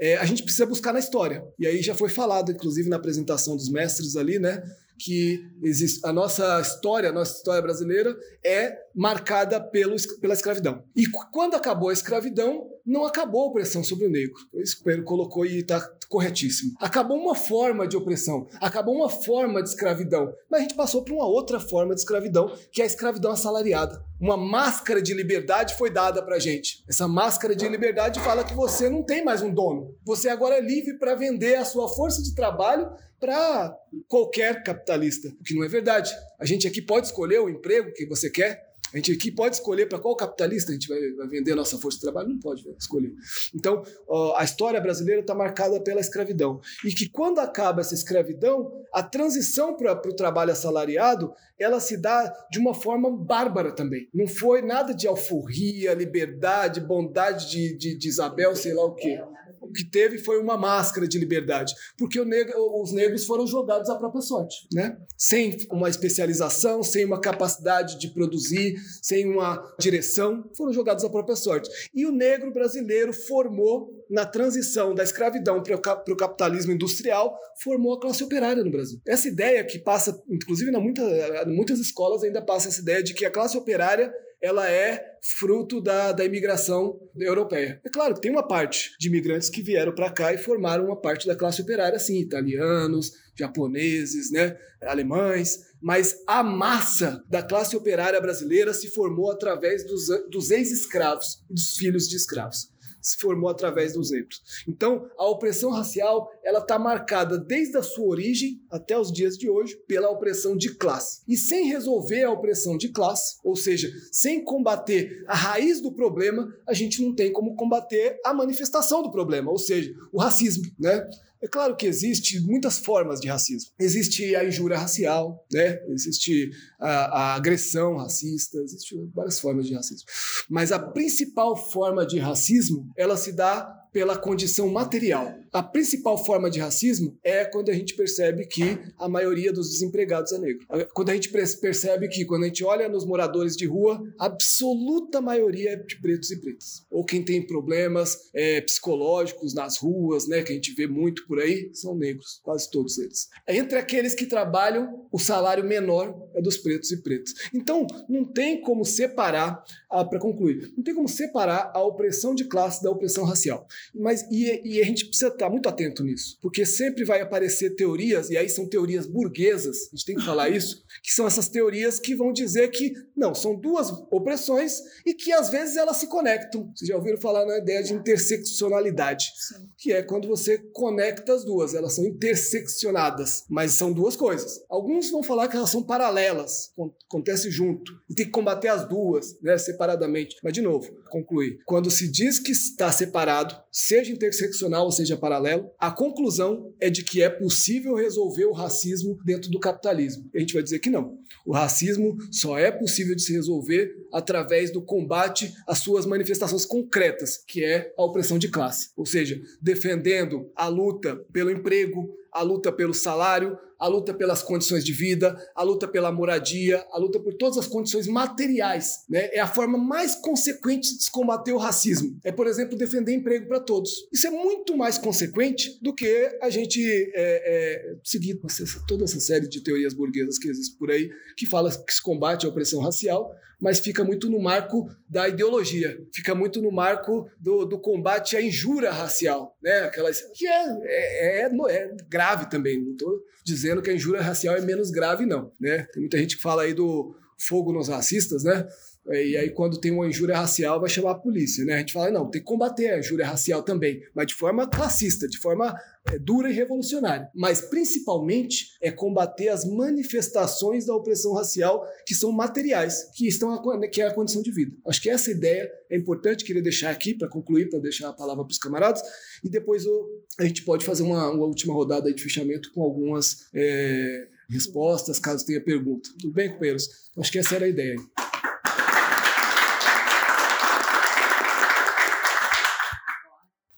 é, 0.00 0.16
a 0.16 0.24
gente 0.24 0.42
precisa 0.42 0.64
buscar 0.64 0.92
na 0.92 0.98
história. 0.98 1.44
E 1.58 1.66
aí 1.66 1.82
já 1.82 1.94
foi 1.94 2.08
falado, 2.08 2.50
inclusive 2.50 2.88
na 2.88 2.96
apresentação 2.96 3.54
dos 3.54 3.68
mestres 3.68 4.16
ali, 4.16 4.38
né? 4.38 4.62
Que 4.98 5.46
existe, 5.62 6.00
a 6.04 6.12
nossa 6.12 6.60
história, 6.60 7.10
a 7.10 7.12
nossa 7.12 7.36
história 7.36 7.60
brasileira 7.60 8.16
é 8.42 8.76
marcada 8.94 9.60
pelo, 9.60 9.96
pela 10.20 10.34
escravidão. 10.34 10.82
E 10.94 11.06
quando 11.32 11.54
acabou 11.54 11.88
a 11.88 11.92
escravidão, 11.92 12.68
não 12.84 13.04
acabou 13.04 13.42
a 13.42 13.46
opressão 13.46 13.84
sobre 13.84 14.06
o 14.06 14.10
negro. 14.10 14.34
Isso 14.54 14.82
o 14.84 15.04
colocou 15.04 15.46
e 15.46 15.58
está 15.58 15.80
corretíssimo. 16.08 16.72
Acabou 16.80 17.16
uma 17.16 17.36
forma 17.36 17.86
de 17.86 17.96
opressão, 17.96 18.48
acabou 18.60 18.96
uma 18.96 19.08
forma 19.08 19.62
de 19.62 19.68
escravidão, 19.68 20.34
mas 20.50 20.60
a 20.60 20.62
gente 20.62 20.74
passou 20.74 21.04
para 21.04 21.14
uma 21.14 21.26
outra 21.26 21.60
forma 21.60 21.94
de 21.94 22.00
escravidão, 22.00 22.52
que 22.72 22.80
é 22.80 22.84
a 22.84 22.86
escravidão 22.86 23.30
assalariada. 23.30 24.04
Uma 24.20 24.36
máscara 24.36 25.00
de 25.00 25.14
liberdade 25.14 25.76
foi 25.76 25.88
dada 25.88 26.22
para 26.22 26.38
gente. 26.38 26.84
Essa 26.88 27.06
máscara 27.06 27.54
de 27.54 27.66
liberdade 27.68 28.20
fala 28.20 28.44
que 28.44 28.54
você 28.54 28.90
não 28.90 29.04
tem 29.04 29.24
mais 29.24 29.40
um 29.40 29.54
dono. 29.54 29.94
Você 30.04 30.28
agora 30.28 30.56
é 30.56 30.60
livre 30.60 30.98
para 30.98 31.14
vender 31.14 31.54
a 31.54 31.64
sua 31.64 31.88
força 31.88 32.20
de 32.22 32.34
trabalho 32.34 32.90
para 33.20 33.76
qualquer 34.08 34.62
capitalista, 34.62 35.28
o 35.28 35.44
que 35.44 35.54
não 35.54 35.62
é 35.62 35.68
verdade. 35.68 36.10
A 36.38 36.44
gente 36.46 36.66
aqui 36.66 36.80
pode 36.80 37.06
escolher 37.06 37.38
o 37.38 37.50
emprego 37.50 37.92
que 37.92 38.06
você 38.06 38.30
quer, 38.30 38.69
a 38.92 38.96
gente 38.96 39.12
aqui 39.12 39.30
pode 39.30 39.56
escolher 39.56 39.86
para 39.86 39.98
qual 39.98 40.16
capitalista 40.16 40.70
a 40.70 40.74
gente 40.74 40.88
vai, 40.88 41.00
vai, 41.12 41.28
vender 41.28 41.52
a 41.52 41.56
nossa 41.56 41.78
força 41.78 41.98
de 41.98 42.02
trabalho? 42.02 42.28
Não 42.28 42.38
pode 42.38 42.68
escolher. 42.78 43.12
Então, 43.54 43.82
ó, 44.08 44.36
a 44.36 44.42
história 44.42 44.80
brasileira 44.80 45.20
está 45.20 45.34
marcada 45.34 45.80
pela 45.80 46.00
escravidão. 46.00 46.60
E 46.84 46.92
que 46.92 47.08
quando 47.08 47.38
acaba 47.38 47.80
essa 47.80 47.94
escravidão, 47.94 48.72
a 48.92 49.02
transição 49.02 49.76
para 49.76 49.92
o 49.92 50.14
trabalho 50.14 50.52
assalariado, 50.52 51.32
ela 51.58 51.78
se 51.78 51.96
dá 51.96 52.32
de 52.50 52.58
uma 52.58 52.74
forma 52.74 53.10
bárbara 53.10 53.72
também. 53.72 54.08
Não 54.12 54.26
foi 54.26 54.62
nada 54.62 54.92
de 54.92 55.06
alforria, 55.06 55.94
liberdade, 55.94 56.80
bondade 56.80 57.48
de, 57.50 57.76
de, 57.76 57.96
de 57.96 58.08
Isabel, 58.08 58.56
sei 58.56 58.74
lá 58.74 58.84
o 58.84 58.94
quê 58.94 59.20
o 59.60 59.72
que 59.72 59.84
teve 59.84 60.18
foi 60.18 60.40
uma 60.40 60.56
máscara 60.56 61.06
de 61.06 61.18
liberdade, 61.18 61.74
porque 61.98 62.20
os 62.20 62.92
negros 62.92 63.24
foram 63.24 63.46
jogados 63.46 63.90
à 63.90 63.96
própria 63.96 64.22
sorte, 64.22 64.66
né? 64.72 64.96
Sem 65.16 65.56
uma 65.70 65.88
especialização, 65.88 66.82
sem 66.82 67.04
uma 67.04 67.20
capacidade 67.20 67.98
de 67.98 68.08
produzir, 68.08 68.76
sem 69.02 69.28
uma 69.28 69.62
direção, 69.78 70.48
foram 70.56 70.72
jogados 70.72 71.04
à 71.04 71.10
própria 71.10 71.36
sorte. 71.36 71.68
E 71.94 72.06
o 72.06 72.12
negro 72.12 72.52
brasileiro 72.52 73.12
formou 73.12 73.90
na 74.10 74.26
transição 74.26 74.94
da 74.94 75.04
escravidão 75.04 75.62
para 75.62 75.76
o 75.76 76.16
capitalismo 76.16 76.72
industrial, 76.72 77.38
formou 77.62 77.94
a 77.94 78.00
classe 78.00 78.24
operária 78.24 78.64
no 78.64 78.70
Brasil. 78.70 79.00
Essa 79.06 79.28
ideia 79.28 79.64
que 79.64 79.78
passa, 79.78 80.20
inclusive, 80.28 80.70
em 80.70 80.80
muita, 80.80 81.02
muitas 81.46 81.78
escolas 81.78 82.22
ainda 82.24 82.42
passa 82.42 82.68
essa 82.68 82.80
ideia 82.80 83.02
de 83.02 83.14
que 83.14 83.24
a 83.24 83.30
classe 83.30 83.56
operária 83.56 84.12
ela 84.42 84.70
é 84.70 85.18
fruto 85.22 85.80
da, 85.80 86.12
da 86.12 86.24
imigração 86.24 86.98
europeia. 87.16 87.80
É 87.84 87.90
claro 87.90 88.14
que 88.14 88.20
tem 88.20 88.30
uma 88.30 88.46
parte 88.46 88.92
de 88.98 89.08
imigrantes 89.08 89.50
que 89.50 89.62
vieram 89.62 89.94
para 89.94 90.10
cá 90.10 90.32
e 90.32 90.38
formaram 90.38 90.86
uma 90.86 91.00
parte 91.00 91.26
da 91.26 91.36
classe 91.36 91.60
operária, 91.60 91.98
sim, 91.98 92.18
italianos, 92.18 93.12
japoneses, 93.38 94.30
né, 94.30 94.56
alemães, 94.82 95.66
mas 95.80 96.22
a 96.26 96.42
massa 96.42 97.22
da 97.28 97.42
classe 97.42 97.76
operária 97.76 98.20
brasileira 98.20 98.72
se 98.72 98.88
formou 98.88 99.30
através 99.30 99.84
dos, 99.86 100.08
dos 100.30 100.50
ex-escravos 100.50 101.42
dos 101.48 101.76
filhos 101.76 102.08
de 102.08 102.16
escravos 102.16 102.70
se 103.00 103.18
formou 103.18 103.48
através 103.48 103.94
dos 103.94 104.10
negros. 104.10 104.42
Então, 104.68 105.08
a 105.18 105.28
opressão 105.28 105.70
racial 105.70 106.30
ela 106.44 106.60
está 106.60 106.78
marcada 106.78 107.38
desde 107.38 107.76
a 107.76 107.82
sua 107.82 108.06
origem 108.06 108.60
até 108.70 108.98
os 108.98 109.12
dias 109.12 109.36
de 109.36 109.48
hoje 109.48 109.76
pela 109.86 110.10
opressão 110.10 110.56
de 110.56 110.74
classe. 110.74 111.22
E 111.28 111.36
sem 111.36 111.66
resolver 111.66 112.24
a 112.24 112.30
opressão 112.30 112.76
de 112.76 112.88
classe, 112.88 113.38
ou 113.44 113.56
seja, 113.56 113.90
sem 114.12 114.44
combater 114.44 115.24
a 115.26 115.34
raiz 115.34 115.80
do 115.80 115.92
problema, 115.92 116.52
a 116.66 116.72
gente 116.72 117.02
não 117.02 117.14
tem 117.14 117.32
como 117.32 117.54
combater 117.54 118.18
a 118.24 118.32
manifestação 118.32 119.02
do 119.02 119.10
problema, 119.10 119.50
ou 119.50 119.58
seja, 119.58 119.92
o 120.12 120.18
racismo, 120.18 120.64
né? 120.78 121.06
É 121.42 121.48
claro 121.48 121.74
que 121.74 121.86
existe 121.86 122.38
muitas 122.40 122.78
formas 122.78 123.20
de 123.20 123.28
racismo. 123.28 123.70
Existe 123.78 124.36
a 124.36 124.44
injúria 124.44 124.76
racial, 124.76 125.46
né? 125.50 125.78
existe 125.88 126.50
a, 126.78 126.88
a 126.88 127.34
agressão 127.34 127.96
racista, 127.96 128.58
existem 128.58 129.10
várias 129.14 129.40
formas 129.40 129.66
de 129.66 129.74
racismo. 129.74 130.06
Mas 130.50 130.70
a 130.70 130.78
principal 130.78 131.56
forma 131.56 132.06
de 132.06 132.18
racismo, 132.18 132.92
ela 132.96 133.16
se 133.16 133.32
dá 133.32 133.80
pela 133.92 134.16
condição 134.16 134.68
material. 134.68 135.34
A 135.52 135.62
principal 135.62 136.16
forma 136.24 136.48
de 136.48 136.60
racismo 136.60 137.18
é 137.24 137.44
quando 137.44 137.70
a 137.70 137.74
gente 137.74 137.94
percebe 137.94 138.46
que 138.46 138.78
a 138.96 139.08
maioria 139.08 139.52
dos 139.52 139.70
desempregados 139.70 140.32
é 140.32 140.38
negro. 140.38 140.66
Quando 140.94 141.10
a 141.10 141.14
gente 141.14 141.28
percebe 141.28 142.08
que, 142.08 142.24
quando 142.24 142.44
a 142.44 142.46
gente 142.46 142.64
olha 142.64 142.88
nos 142.88 143.04
moradores 143.04 143.56
de 143.56 143.66
rua, 143.66 144.00
a 144.18 144.26
absoluta 144.26 145.20
maioria 145.20 145.70
é 145.70 145.76
de 145.76 146.00
pretos 146.00 146.30
e 146.30 146.40
pretas. 146.40 146.86
Ou 146.90 147.04
quem 147.04 147.24
tem 147.24 147.44
problemas 147.44 148.30
é, 148.32 148.60
psicológicos 148.60 149.52
nas 149.52 149.78
ruas, 149.78 150.28
né, 150.28 150.42
que 150.42 150.52
a 150.52 150.54
gente 150.54 150.72
vê 150.74 150.86
muito 150.86 151.26
por 151.26 151.40
aí, 151.40 151.70
são 151.74 151.96
negros, 151.96 152.40
quase 152.44 152.70
todos 152.70 152.98
eles. 152.98 153.28
Entre 153.48 153.76
aqueles 153.76 154.14
que 154.14 154.26
trabalham, 154.26 155.08
o 155.10 155.18
salário 155.18 155.64
menor 155.64 156.28
é 156.34 156.40
dos 156.40 156.56
pretos 156.56 156.92
e 156.92 157.02
pretas. 157.02 157.34
Então, 157.52 157.86
não 158.08 158.24
tem 158.24 158.60
como 158.60 158.84
separar, 158.84 159.64
ah, 159.90 160.04
para 160.04 160.20
concluir, 160.20 160.72
não 160.76 160.84
tem 160.84 160.94
como 160.94 161.08
separar 161.08 161.72
a 161.74 161.82
opressão 161.82 162.34
de 162.34 162.44
classe 162.44 162.82
da 162.82 162.90
opressão 162.90 163.24
racial. 163.24 163.66
Mas 163.94 164.22
e, 164.30 164.60
e, 164.64 164.80
a 164.80 164.84
gente 164.84 165.06
precisa 165.06 165.30
estar 165.40 165.50
muito 165.50 165.68
atento 165.68 166.04
nisso, 166.04 166.38
porque 166.40 166.66
sempre 166.66 167.04
vai 167.04 167.20
aparecer 167.20 167.74
teorias, 167.74 168.30
e 168.30 168.36
aí 168.36 168.48
são 168.48 168.68
teorias 168.68 169.06
burguesas, 169.06 169.88
a 169.92 169.96
gente 169.96 170.04
tem 170.04 170.16
que 170.16 170.24
falar 170.24 170.50
isso, 170.50 170.84
que 171.02 171.12
são 171.12 171.26
essas 171.26 171.48
teorias 171.48 171.98
que 171.98 172.14
vão 172.14 172.32
dizer 172.32 172.68
que 172.68 172.92
não, 173.16 173.34
são 173.34 173.56
duas 173.56 173.90
opressões 174.10 174.80
e 175.04 175.14
que 175.14 175.32
às 175.32 175.50
vezes 175.50 175.76
elas 175.76 175.96
se 175.96 176.06
conectam. 176.06 176.70
Vocês 176.74 176.88
já 176.88 176.96
ouviram 176.96 177.20
falar 177.20 177.46
na 177.46 177.58
ideia 177.58 177.82
de 177.82 177.94
interseccionalidade, 177.94 179.32
Sim. 179.36 179.68
que 179.78 179.92
é 179.92 180.02
quando 180.02 180.28
você 180.28 180.58
conecta 180.72 181.34
as 181.34 181.44
duas, 181.44 181.74
elas 181.74 181.94
são 181.94 182.04
interseccionadas, 182.04 183.44
mas 183.48 183.72
são 183.72 183.92
duas 183.92 184.16
coisas. 184.16 184.62
Alguns 184.68 185.10
vão 185.10 185.22
falar 185.22 185.48
que 185.48 185.56
elas 185.56 185.70
são 185.70 185.82
paralelas, 185.82 186.72
acontece 187.08 187.50
junto, 187.50 187.92
e 188.08 188.14
tem 188.14 188.26
que 188.26 188.32
combater 188.32 188.68
as 188.68 188.86
duas, 188.88 189.40
né, 189.40 189.56
separadamente. 189.56 190.36
Mas 190.42 190.52
de 190.52 190.62
novo, 190.62 190.90
concluir. 191.10 191.58
Quando 191.66 191.90
se 191.90 192.10
diz 192.10 192.38
que 192.38 192.52
está 192.52 192.90
separado, 192.90 193.54
seja 193.70 194.12
interseccional 194.12 194.84
ou 194.84 194.92
seja 194.92 195.16
paralelo, 195.16 195.70
a 195.78 195.90
conclusão 195.90 196.72
é 196.80 196.88
de 196.88 197.04
que 197.04 197.22
é 197.22 197.28
possível 197.28 197.94
resolver 197.94 198.46
o 198.46 198.52
racismo 198.52 199.18
dentro 199.24 199.50
do 199.50 199.60
capitalismo. 199.60 200.30
A 200.34 200.38
gente 200.38 200.54
vai 200.54 200.62
dizer 200.62 200.78
que 200.78 200.90
não. 200.90 201.18
O 201.44 201.52
racismo 201.52 202.16
só 202.30 202.58
é 202.58 202.70
possível 202.70 203.14
de 203.14 203.22
se 203.22 203.32
resolver 203.32 203.92
através 204.12 204.72
do 204.72 204.82
combate 204.82 205.52
às 205.66 205.78
suas 205.78 206.06
manifestações 206.06 206.64
concretas, 206.64 207.36
que 207.36 207.64
é 207.64 207.92
a 207.96 208.04
opressão 208.04 208.38
de 208.38 208.48
classe. 208.48 208.90
Ou 208.96 209.06
seja, 209.06 209.40
defendendo 209.60 210.50
a 210.54 210.68
luta 210.68 211.16
pelo 211.32 211.50
emprego, 211.50 212.14
a 212.32 212.42
luta 212.42 212.70
pelo 212.70 212.94
salário, 212.94 213.58
a 213.80 213.88
luta 213.88 214.12
pelas 214.12 214.42
condições 214.42 214.84
de 214.84 214.92
vida, 214.92 215.34
a 215.54 215.62
luta 215.62 215.88
pela 215.88 216.12
moradia, 216.12 216.86
a 216.92 216.98
luta 216.98 217.18
por 217.18 217.32
todas 217.34 217.56
as 217.56 217.66
condições 217.66 218.06
materiais. 218.06 219.04
Né? 219.08 219.30
É 219.32 219.40
a 219.40 219.46
forma 219.46 219.78
mais 219.78 220.14
consequente 220.14 220.94
de 220.96 221.04
se 221.04 221.10
combater 221.10 221.52
o 221.52 221.56
racismo. 221.56 222.18
É, 222.22 222.30
por 222.30 222.46
exemplo, 222.46 222.76
defender 222.76 223.14
emprego 223.14 223.48
para 223.48 223.58
todos. 223.58 223.90
Isso 224.12 224.26
é 224.26 224.30
muito 224.30 224.76
mais 224.76 224.98
consequente 224.98 225.78
do 225.80 225.94
que 225.94 226.38
a 226.42 226.50
gente 226.50 226.80
é, 226.82 227.12
é, 227.14 227.96
seguir 228.04 228.38
toda 228.86 229.04
essa 229.04 229.18
série 229.18 229.48
de 229.48 229.62
teorias 229.62 229.94
burguesas 229.94 230.38
que 230.38 230.48
existem 230.48 230.78
por 230.78 230.90
aí, 230.90 231.10
que 231.36 231.46
fala 231.46 231.70
que 231.70 231.94
se 231.94 232.02
combate 232.02 232.44
a 232.44 232.48
opressão 232.50 232.80
racial, 232.80 233.34
mas 233.60 233.78
fica 233.78 234.02
muito 234.02 234.30
no 234.30 234.40
marco 234.40 234.90
da 235.08 235.28
ideologia, 235.28 236.02
fica 236.12 236.34
muito 236.34 236.62
no 236.62 236.72
marco 236.72 237.30
do, 237.38 237.64
do 237.66 237.78
combate 237.78 238.36
à 238.36 238.42
injúria 238.42 238.90
racial, 238.90 239.56
né? 239.62 239.80
Aquelas, 239.80 240.22
que 240.34 240.46
é, 240.46 240.66
é, 240.84 241.42
é, 241.42 241.50
é 241.70 241.96
grave 242.08 242.48
também, 242.48 242.82
não 242.82 242.92
estou 242.92 243.22
dizendo 243.44 243.69
que 243.80 243.90
a 243.90 243.94
injúria 243.94 244.20
racial 244.22 244.56
é 244.56 244.60
menos 244.60 244.90
grave, 244.90 245.24
não. 245.24 245.52
Né? 245.60 245.86
Tem 245.92 246.00
muita 246.00 246.18
gente 246.18 246.36
que 246.36 246.42
fala 246.42 246.62
aí 246.62 246.74
do 246.74 247.14
fogo 247.38 247.72
nos 247.72 247.88
racistas, 247.88 248.42
né? 248.42 248.66
E 249.08 249.36
aí, 249.36 249.50
quando 249.50 249.80
tem 249.80 249.90
uma 249.90 250.06
injúria 250.06 250.36
racial, 250.36 250.78
vai 250.78 250.88
chamar 250.88 251.12
a 251.12 251.18
polícia, 251.18 251.64
né? 251.64 251.74
A 251.74 251.78
gente 251.78 251.92
fala, 251.92 252.10
não, 252.10 252.30
tem 252.30 252.40
que 252.40 252.46
combater 252.46 252.90
a 252.90 252.98
injúria 252.98 253.26
racial 253.26 253.62
também, 253.62 254.02
mas 254.14 254.26
de 254.26 254.34
forma 254.34 254.68
classista, 254.68 255.26
de 255.26 255.38
forma 255.38 255.74
é, 256.06 256.18
dura 256.18 256.50
e 256.50 256.52
revolucionária. 256.52 257.28
Mas, 257.34 257.62
principalmente, 257.62 258.76
é 258.80 258.90
combater 258.90 259.48
as 259.48 259.64
manifestações 259.64 260.86
da 260.86 260.94
opressão 260.94 261.32
racial 261.32 261.86
que 262.06 262.14
são 262.14 262.30
materiais, 262.30 263.10
que, 263.14 263.26
estão 263.26 263.52
a, 263.52 263.88
que 263.88 264.02
é 264.02 264.06
a 264.06 264.14
condição 264.14 264.42
de 264.42 264.50
vida. 264.50 264.76
Acho 264.86 265.00
que 265.00 265.10
essa 265.10 265.30
ideia 265.30 265.70
é 265.90 265.96
importante, 265.96 266.44
queria 266.44 266.62
deixar 266.62 266.90
aqui 266.90 267.14
para 267.14 267.28
concluir, 267.28 267.70
para 267.70 267.80
deixar 267.80 268.10
a 268.10 268.12
palavra 268.12 268.44
para 268.44 268.52
os 268.52 268.58
camaradas, 268.58 269.02
e 269.42 269.48
depois 269.48 269.86
o, 269.86 270.08
a 270.38 270.44
gente 270.44 270.62
pode 270.62 270.84
fazer 270.84 271.02
uma, 271.02 271.30
uma 271.30 271.46
última 271.46 271.74
rodada 271.74 272.12
de 272.12 272.22
fechamento 272.22 272.70
com 272.72 272.82
algumas 272.82 273.46
é, 273.54 274.28
respostas, 274.48 275.18
caso 275.18 275.44
tenha 275.44 275.60
pergunta. 275.60 276.10
Tudo 276.20 276.32
bem, 276.32 276.50
companheiros? 276.50 276.88
Acho 277.16 277.32
que 277.32 277.38
essa 277.38 277.56
era 277.56 277.64
a 277.64 277.68
ideia. 277.68 277.96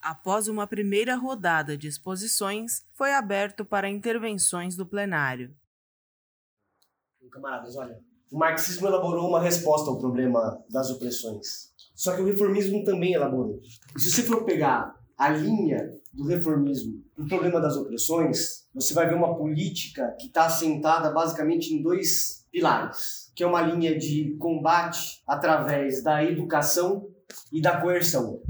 Após 0.02 0.48
uma 0.48 0.66
primeira 0.66 1.14
rodada 1.14 1.78
de 1.78 1.86
exposições, 1.86 2.84
foi 2.92 3.12
aberto 3.12 3.64
para 3.64 3.88
intervenções 3.88 4.74
do 4.74 4.84
plenário. 4.84 5.54
Camaradas, 7.30 7.76
olha, 7.76 7.98
o 8.28 8.36
marxismo 8.36 8.88
elaborou 8.88 9.28
uma 9.28 9.40
resposta 9.40 9.88
ao 9.88 9.98
problema 9.98 10.60
das 10.68 10.90
opressões. 10.90 11.72
Só 11.94 12.16
que 12.16 12.20
o 12.20 12.24
reformismo 12.24 12.82
também 12.82 13.12
elaborou. 13.12 13.60
E 13.96 14.00
se 14.00 14.10
você 14.10 14.24
for 14.24 14.44
pegar 14.44 14.92
a 15.16 15.28
linha 15.28 15.96
do 16.12 16.26
reformismo 16.26 17.00
para 17.14 17.24
o 17.24 17.28
problema 17.28 17.60
das 17.60 17.76
opressões, 17.76 18.66
você 18.74 18.92
vai 18.92 19.08
ver 19.08 19.14
uma 19.14 19.36
política 19.36 20.16
que 20.18 20.26
está 20.26 20.46
assentada 20.46 21.12
basicamente 21.12 21.72
em 21.72 21.80
dois 21.80 22.44
pilares, 22.50 23.30
que 23.36 23.44
é 23.44 23.46
uma 23.46 23.62
linha 23.62 23.96
de 23.96 24.36
combate 24.38 25.22
através 25.26 26.02
da 26.02 26.24
educação 26.24 27.08
e 27.52 27.62
da 27.62 27.80
coerção. 27.80 28.42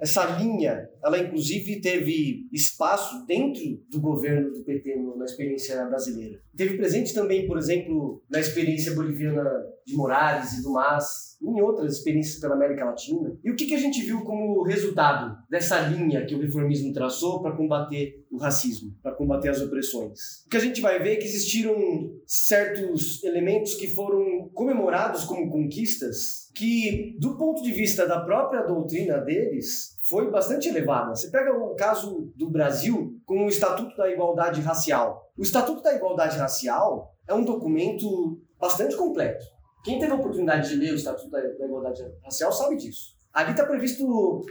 Essa 0.00 0.38
linha, 0.38 0.88
ela 1.04 1.18
inclusive 1.18 1.80
teve 1.80 2.46
espaço 2.52 3.26
dentro 3.26 3.62
do 3.90 4.00
governo 4.00 4.52
do 4.52 4.64
PT 4.64 4.96
na 5.16 5.24
experiência 5.24 5.84
brasileira. 5.86 6.40
Teve 6.56 6.76
presente 6.76 7.12
também, 7.12 7.46
por 7.46 7.58
exemplo, 7.58 8.22
na 8.30 8.38
experiência 8.38 8.94
boliviana 8.94 9.50
de 9.84 9.94
Morales 9.94 10.52
e 10.54 10.62
do 10.62 10.72
Mas, 10.72 11.27
em 11.40 11.60
outras 11.60 11.94
experiências 11.94 12.40
pela 12.40 12.54
América 12.54 12.84
Latina. 12.84 13.36
E 13.42 13.50
o 13.50 13.56
que, 13.56 13.66
que 13.66 13.74
a 13.74 13.78
gente 13.78 14.02
viu 14.02 14.22
como 14.22 14.62
resultado 14.62 15.38
dessa 15.48 15.80
linha 15.80 16.24
que 16.26 16.34
o 16.34 16.40
reformismo 16.40 16.92
traçou 16.92 17.40
para 17.40 17.56
combater 17.56 18.26
o 18.30 18.38
racismo, 18.38 18.94
para 19.02 19.14
combater 19.14 19.48
as 19.48 19.60
opressões? 19.60 20.44
O 20.46 20.50
que 20.50 20.56
a 20.56 20.60
gente 20.60 20.80
vai 20.80 20.98
ver 20.98 21.12
é 21.12 21.16
que 21.16 21.26
existiram 21.26 21.76
certos 22.26 23.22
elementos 23.22 23.74
que 23.74 23.88
foram 23.88 24.48
comemorados 24.52 25.24
como 25.24 25.50
conquistas 25.50 26.50
que, 26.54 27.16
do 27.20 27.36
ponto 27.36 27.62
de 27.62 27.70
vista 27.70 28.06
da 28.06 28.20
própria 28.20 28.62
doutrina 28.62 29.18
deles, 29.18 29.96
foi 30.02 30.30
bastante 30.30 30.68
elevada. 30.68 31.14
Você 31.14 31.30
pega 31.30 31.52
o 31.52 31.74
caso 31.76 32.32
do 32.34 32.50
Brasil 32.50 33.16
com 33.24 33.44
o 33.44 33.48
Estatuto 33.48 33.96
da 33.96 34.10
Igualdade 34.10 34.60
Racial. 34.60 35.30
O 35.36 35.42
Estatuto 35.42 35.82
da 35.82 35.94
Igualdade 35.94 36.36
Racial 36.36 37.14
é 37.28 37.34
um 37.34 37.44
documento 37.44 38.40
bastante 38.58 38.96
completo. 38.96 39.44
Quem 39.88 39.98
teve 39.98 40.12
a 40.12 40.16
oportunidade 40.16 40.68
de 40.68 40.76
ler 40.76 40.92
o 40.92 40.96
Estatuto 40.96 41.30
da 41.30 41.64
Igualdade 41.64 42.04
Racial 42.22 42.52
sabe 42.52 42.76
disso. 42.76 43.16
Ali 43.32 43.52
está 43.52 43.64
previsto 43.64 44.44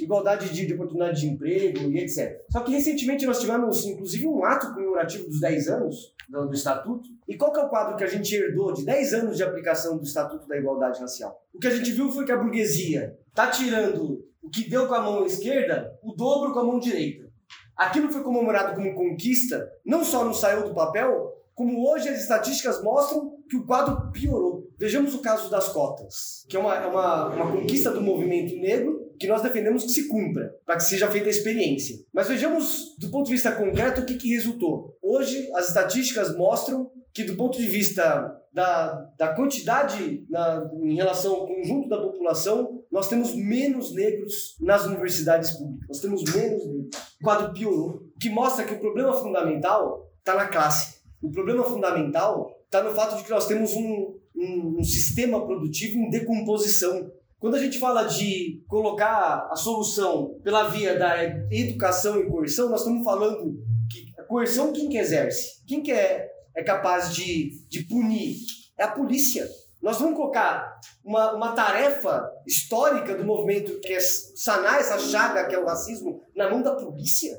igualdade 0.00 0.52
de, 0.52 0.66
de, 0.66 0.74
oportunidade 0.74 1.20
de 1.20 1.28
emprego 1.28 1.78
e 1.92 1.98
etc. 1.98 2.44
Só 2.50 2.58
que 2.64 2.72
recentemente 2.72 3.24
nós 3.24 3.38
tivemos, 3.38 3.86
inclusive, 3.86 4.26
um 4.26 4.44
ato 4.44 4.74
comemorativo 4.74 5.28
dos 5.28 5.38
10 5.38 5.68
anos 5.68 6.12
do, 6.28 6.48
do, 6.48 6.54
Estatuto. 6.54 7.08
E 7.28 7.36
qual 7.36 7.54
é 7.54 7.60
o 7.60 7.68
quadro 7.68 7.96
que 7.96 8.02
a 8.02 8.08
gente 8.08 8.34
herdou 8.34 8.72
de 8.72 8.84
10 8.84 9.14
anos 9.14 9.36
de 9.36 9.44
aplicação 9.44 9.96
do 9.96 10.02
Estatuto 10.02 10.48
da 10.48 10.58
Igualdade 10.58 10.98
Racial? 10.98 11.40
O 11.54 11.60
que 11.60 11.68
a 11.68 11.76
gente 11.76 11.92
viu 11.92 12.10
foi 12.10 12.24
que 12.24 12.32
a 12.32 12.36
burguesia 12.36 13.16
está 13.28 13.48
tirando 13.48 14.24
o 14.42 14.50
que 14.50 14.68
deu 14.68 14.88
com 14.88 14.94
a 14.94 15.02
mão 15.02 15.24
esquerda, 15.24 15.96
o 16.02 16.12
dobro 16.14 16.52
com 16.52 16.58
a 16.58 16.64
mão 16.64 16.80
direita. 16.80 17.30
Aquilo 17.76 18.10
foi 18.10 18.24
comemorado 18.24 18.74
como 18.74 18.92
conquista, 18.92 19.70
não 19.86 20.04
só 20.04 20.24
não 20.24 20.34
saiu 20.34 20.64
do 20.64 20.74
papel, 20.74 21.40
como 21.60 21.86
hoje 21.86 22.08
as 22.08 22.22
estatísticas 22.22 22.82
mostram 22.82 23.36
que 23.46 23.54
o 23.54 23.66
quadro 23.66 24.10
piorou. 24.12 24.66
Vejamos 24.78 25.14
o 25.14 25.18
caso 25.18 25.50
das 25.50 25.68
cotas, 25.68 26.46
que 26.48 26.56
é 26.56 26.58
uma, 26.58 26.74
é 26.74 26.86
uma, 26.86 27.26
uma 27.34 27.52
conquista 27.52 27.90
do 27.90 28.00
movimento 28.00 28.56
negro 28.56 28.98
que 29.20 29.26
nós 29.26 29.42
defendemos 29.42 29.84
que 29.84 29.90
se 29.90 30.08
cumpra, 30.08 30.54
para 30.64 30.76
que 30.76 30.84
seja 30.84 31.10
feita 31.10 31.26
a 31.26 31.30
experiência. 31.30 31.98
Mas 32.14 32.28
vejamos, 32.28 32.96
do 32.98 33.10
ponto 33.10 33.26
de 33.26 33.32
vista 33.32 33.52
concreto, 33.52 34.00
o 34.00 34.06
que, 34.06 34.14
que 34.14 34.30
resultou. 34.30 34.96
Hoje, 35.02 35.50
as 35.54 35.68
estatísticas 35.68 36.34
mostram 36.34 36.90
que, 37.12 37.24
do 37.24 37.36
ponto 37.36 37.58
de 37.58 37.66
vista 37.66 38.34
da, 38.54 39.10
da 39.18 39.34
quantidade 39.34 40.24
na, 40.30 40.66
em 40.82 40.94
relação 40.94 41.34
ao 41.34 41.46
conjunto 41.46 41.90
da 41.90 42.00
população, 42.00 42.82
nós 42.90 43.06
temos 43.06 43.34
menos 43.34 43.94
negros 43.94 44.56
nas 44.58 44.86
universidades 44.86 45.50
públicas. 45.50 45.88
Nós 45.88 46.00
temos 46.00 46.24
menos 46.24 46.66
negros. 46.66 46.96
O 47.20 47.22
quadro 47.22 47.52
piorou. 47.52 48.00
Que 48.18 48.30
mostra 48.30 48.64
que 48.64 48.72
o 48.72 48.80
problema 48.80 49.12
fundamental 49.12 50.10
está 50.20 50.34
na 50.34 50.46
classe. 50.46 50.99
O 51.22 51.30
problema 51.30 51.64
fundamental 51.64 52.56
está 52.64 52.82
no 52.82 52.94
fato 52.94 53.16
de 53.16 53.24
que 53.24 53.30
nós 53.30 53.46
temos 53.46 53.72
um, 53.72 54.18
um, 54.34 54.76
um 54.78 54.84
sistema 54.84 55.44
produtivo 55.44 55.98
em 55.98 56.10
decomposição. 56.10 57.10
Quando 57.38 57.56
a 57.56 57.58
gente 57.58 57.78
fala 57.78 58.04
de 58.04 58.62
colocar 58.68 59.48
a 59.50 59.56
solução 59.56 60.38
pela 60.42 60.68
via 60.68 60.98
da 60.98 61.24
educação 61.50 62.18
e 62.18 62.28
coerção, 62.28 62.68
nós 62.70 62.80
estamos 62.80 63.04
falando 63.04 63.62
que 63.90 64.12
a 64.18 64.24
coerção 64.24 64.72
quem 64.72 64.88
que 64.88 64.98
exerce? 64.98 65.64
Quem 65.66 65.82
que 65.82 65.92
é, 65.92 66.30
é 66.54 66.62
capaz 66.62 67.14
de, 67.14 67.50
de 67.68 67.84
punir? 67.84 68.36
É 68.78 68.84
a 68.84 68.90
polícia. 68.90 69.48
Nós 69.80 69.98
vamos 69.98 70.16
colocar 70.16 70.78
uma, 71.02 71.32
uma 71.32 71.52
tarefa 71.52 72.30
histórica 72.46 73.14
do 73.14 73.24
movimento 73.24 73.80
que 73.80 73.94
é 73.94 74.00
sanar 74.00 74.78
essa 74.78 74.98
chaga 74.98 75.46
que 75.46 75.54
é 75.54 75.58
o 75.58 75.64
racismo 75.64 76.22
na 76.36 76.50
mão 76.50 76.62
da 76.62 76.74
polícia? 76.74 77.38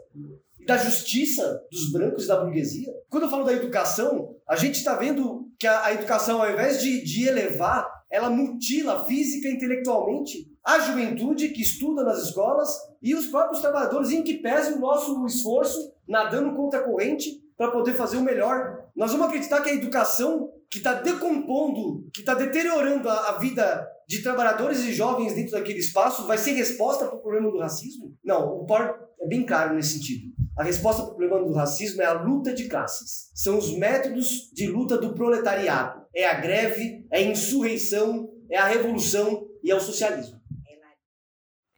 Da 0.66 0.78
justiça 0.78 1.62
dos 1.72 1.92
brancos 1.92 2.26
e 2.26 2.28
da 2.28 2.42
burguesia. 2.42 2.92
Quando 3.10 3.24
eu 3.24 3.30
falo 3.30 3.44
da 3.44 3.54
educação, 3.54 4.36
a 4.48 4.56
gente 4.56 4.76
está 4.76 4.96
vendo 4.96 5.50
que 5.60 5.68
a, 5.68 5.86
a, 5.86 5.94
educação, 5.94 6.42
ao 6.42 6.52
invés 6.52 6.82
de, 6.82 7.04
de 7.04 7.28
elevar, 7.28 7.90
ela 8.12 8.30
mutila 8.30 9.06
física 9.06 9.48
e 9.48 9.54
intelectualmente 9.54 10.50
a 10.64 10.80
juventude 10.80 11.50
que 11.50 11.62
estuda 11.62 12.04
nas 12.04 12.24
escolas 12.24 12.70
e 13.02 13.16
os 13.16 13.28
próprios 13.28 13.62
trabalhadores, 13.62 14.12
em 14.12 14.24
que 14.24 14.36
pese 14.36 14.74
o 14.74 14.80
nosso 14.80 15.26
esforço 15.26 15.94
nadando 16.08 16.56
contra 16.56 16.80
a 16.80 16.84
corrente 16.84 17.42
para 17.58 17.72
poder 17.72 17.94
fazer 17.94 18.18
o 18.18 18.24
melhor. 18.24 18.86
Nós 18.96 19.12
vamos 19.12 19.28
acreditar 19.28 19.62
que 19.62 19.70
a 19.70 19.74
educação 19.74 20.52
que 20.70 20.78
está 20.78 20.94
decompondo, 20.94 22.10
que 22.14 22.22
está 22.22 22.34
deteriorando 22.34 23.10
a, 23.10 23.30
a 23.30 23.38
vida 23.38 23.88
de 24.08 24.22
trabalhadores 24.22 24.80
e 24.82 24.94
jovens 24.94 25.34
dentro 25.34 25.54
daquele 25.54 25.80
espaço 25.80 26.26
vai 26.28 26.38
ser 26.38 26.52
resposta 26.52 27.06
para 27.06 27.18
o 27.18 27.22
problema 27.22 27.52
do 27.52 27.60
racismo? 27.60 28.14
Não, 28.24 28.62
o 28.62 28.66
POR 28.66 28.96
é 29.22 29.28
bem 29.28 29.46
claro 29.46 29.76
nesse 29.76 29.94
sentido. 29.94 30.34
A 30.58 30.64
resposta 30.64 31.04
para 31.04 31.14
o 31.14 31.16
problema 31.16 31.48
do 31.48 31.54
racismo 31.54 32.02
é 32.02 32.06
a 32.06 32.22
luta 32.22 32.54
de 32.54 32.68
classes. 32.68 33.32
São 33.34 33.58
os 33.58 33.76
métodos 33.78 34.52
de 34.54 34.68
luta 34.68 34.98
do 34.98 35.14
proletariado. 35.14 36.02
É 36.14 36.28
a 36.28 36.40
greve, 36.40 37.08
é 37.10 37.20
a 37.20 37.22
insurreição, 37.22 38.30
é 38.50 38.58
a 38.58 38.68
revolução 38.68 39.48
e 39.64 39.72
é 39.72 39.76
o 39.76 39.80
socialismo. 39.80 40.42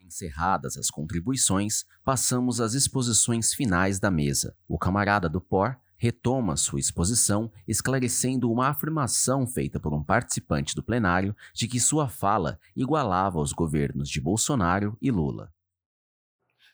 Encerradas 0.02 0.78
as 0.78 0.90
contribuições, 0.90 1.86
passamos 2.04 2.60
às 2.60 2.74
exposições 2.74 3.54
finais 3.54 4.00
da 4.00 4.12
mesa. 4.12 4.56
O 4.68 4.78
camarada 4.78 5.30
do 5.30 5.42
POR 5.42 5.76
retoma 5.96 6.58
sua 6.58 6.80
exposição, 6.80 7.52
esclarecendo 7.68 8.52
uma 8.52 8.68
afirmação 8.68 9.48
feita 9.48 9.80
por 9.80 9.94
um 9.94 10.04
participante 10.04 10.76
do 10.76 10.84
plenário 10.84 11.36
de 11.54 11.68
que 11.68 11.80
sua 11.80 12.10
fala 12.10 12.60
igualava 12.76 13.40
os 13.40 13.54
governos 13.54 14.10
de 14.10 14.20
Bolsonaro 14.20 14.98
e 15.02 15.10
Lula. 15.10 15.52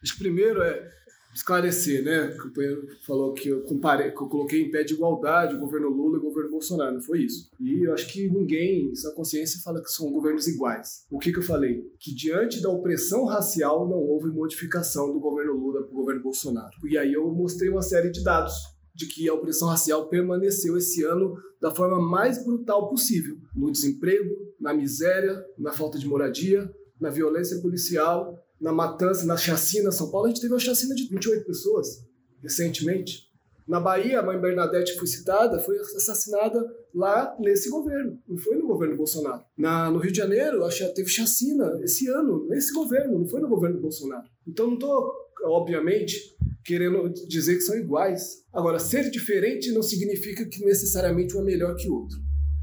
Acho 0.01 0.13
que 0.13 0.19
primeiro 0.19 0.63
é 0.63 0.91
esclarecer, 1.39 2.03
né? 2.03 2.35
O 2.35 2.43
companheiro 2.43 2.87
falou 3.05 3.33
que 3.33 3.49
eu, 3.49 3.61
comparei, 3.61 4.11
que 4.11 4.21
eu 4.21 4.27
coloquei 4.27 4.61
em 4.61 4.71
pé 4.71 4.83
de 4.83 4.93
igualdade 4.93 5.55
o 5.55 5.59
governo 5.59 5.89
Lula 5.89 6.17
e 6.17 6.19
o 6.19 6.23
governo 6.23 6.51
Bolsonaro, 6.51 6.93
não 6.93 7.01
foi 7.01 7.21
isso. 7.23 7.49
E 7.59 7.85
eu 7.85 7.93
acho 7.93 8.11
que 8.11 8.29
ninguém, 8.29 8.93
sua 8.93 9.13
consciência, 9.13 9.61
fala 9.63 9.81
que 9.81 9.89
são 9.89 10.11
governos 10.11 10.47
iguais. 10.47 11.05
O 11.09 11.17
que, 11.17 11.31
que 11.31 11.39
eu 11.39 11.43
falei? 11.43 11.89
Que 11.99 12.13
diante 12.13 12.61
da 12.61 12.69
opressão 12.69 13.25
racial 13.25 13.87
não 13.87 13.97
houve 13.97 14.29
modificação 14.29 15.11
do 15.13 15.19
governo 15.19 15.53
Lula 15.53 15.83
para 15.83 15.91
o 15.91 15.95
governo 15.95 16.21
Bolsonaro. 16.21 16.75
E 16.85 16.97
aí 16.97 17.13
eu 17.13 17.31
mostrei 17.31 17.69
uma 17.69 17.81
série 17.81 18.09
de 18.09 18.23
dados 18.23 18.53
de 18.93 19.05
que 19.07 19.29
a 19.29 19.33
opressão 19.33 19.69
racial 19.69 20.09
permaneceu 20.09 20.77
esse 20.77 21.03
ano 21.05 21.37
da 21.61 21.71
forma 21.71 22.01
mais 22.01 22.43
brutal 22.43 22.89
possível, 22.89 23.37
no 23.55 23.71
desemprego, 23.71 24.29
na 24.59 24.73
miséria, 24.73 25.41
na 25.57 25.71
falta 25.71 25.97
de 25.97 26.05
moradia, 26.05 26.69
na 26.99 27.09
violência 27.09 27.59
policial, 27.59 28.37
na 28.59 28.73
matança, 28.73 29.25
na 29.25 29.37
chacina. 29.37 29.91
São 29.91 30.11
Paulo 30.11 30.27
a 30.27 30.29
gente 30.29 30.41
teve 30.41 30.53
uma 30.53 30.59
chacina 30.59 30.93
de 30.93 31.07
28 31.07 31.45
pessoas 31.45 32.05
recentemente. 32.41 33.29
Na 33.67 33.79
Bahia, 33.79 34.19
a 34.19 34.23
mãe 34.23 34.39
Bernadette 34.39 34.97
foi 34.97 35.05
citada, 35.05 35.59
foi 35.59 35.77
assassinada 35.77 36.59
lá 36.93 37.37
nesse 37.39 37.69
governo, 37.69 38.19
não 38.27 38.35
foi 38.35 38.55
no 38.55 38.65
governo 38.65 38.97
Bolsonaro. 38.97 39.43
Na, 39.55 39.91
no 39.91 39.99
Rio 39.99 40.11
de 40.11 40.17
Janeiro, 40.17 40.65
acho 40.65 40.87
que 40.87 40.95
teve 40.95 41.07
chacina 41.07 41.79
esse 41.83 42.07
ano, 42.09 42.47
nesse 42.47 42.73
governo, 42.73 43.19
não 43.19 43.27
foi 43.27 43.39
no 43.39 43.47
governo 43.47 43.79
Bolsonaro. 43.79 44.27
Então 44.47 44.65
não 44.65 44.73
estou, 44.73 45.13
obviamente, 45.43 46.35
querendo 46.65 47.09
dizer 47.27 47.57
que 47.57 47.61
são 47.61 47.77
iguais. 47.77 48.43
Agora, 48.51 48.79
ser 48.79 49.11
diferente 49.11 49.71
não 49.71 49.83
significa 49.83 50.45
que 50.45 50.65
necessariamente 50.65 51.37
um 51.37 51.41
é 51.41 51.43
melhor 51.43 51.75
que 51.75 51.87
o 51.87 51.93
outro. 51.93 52.17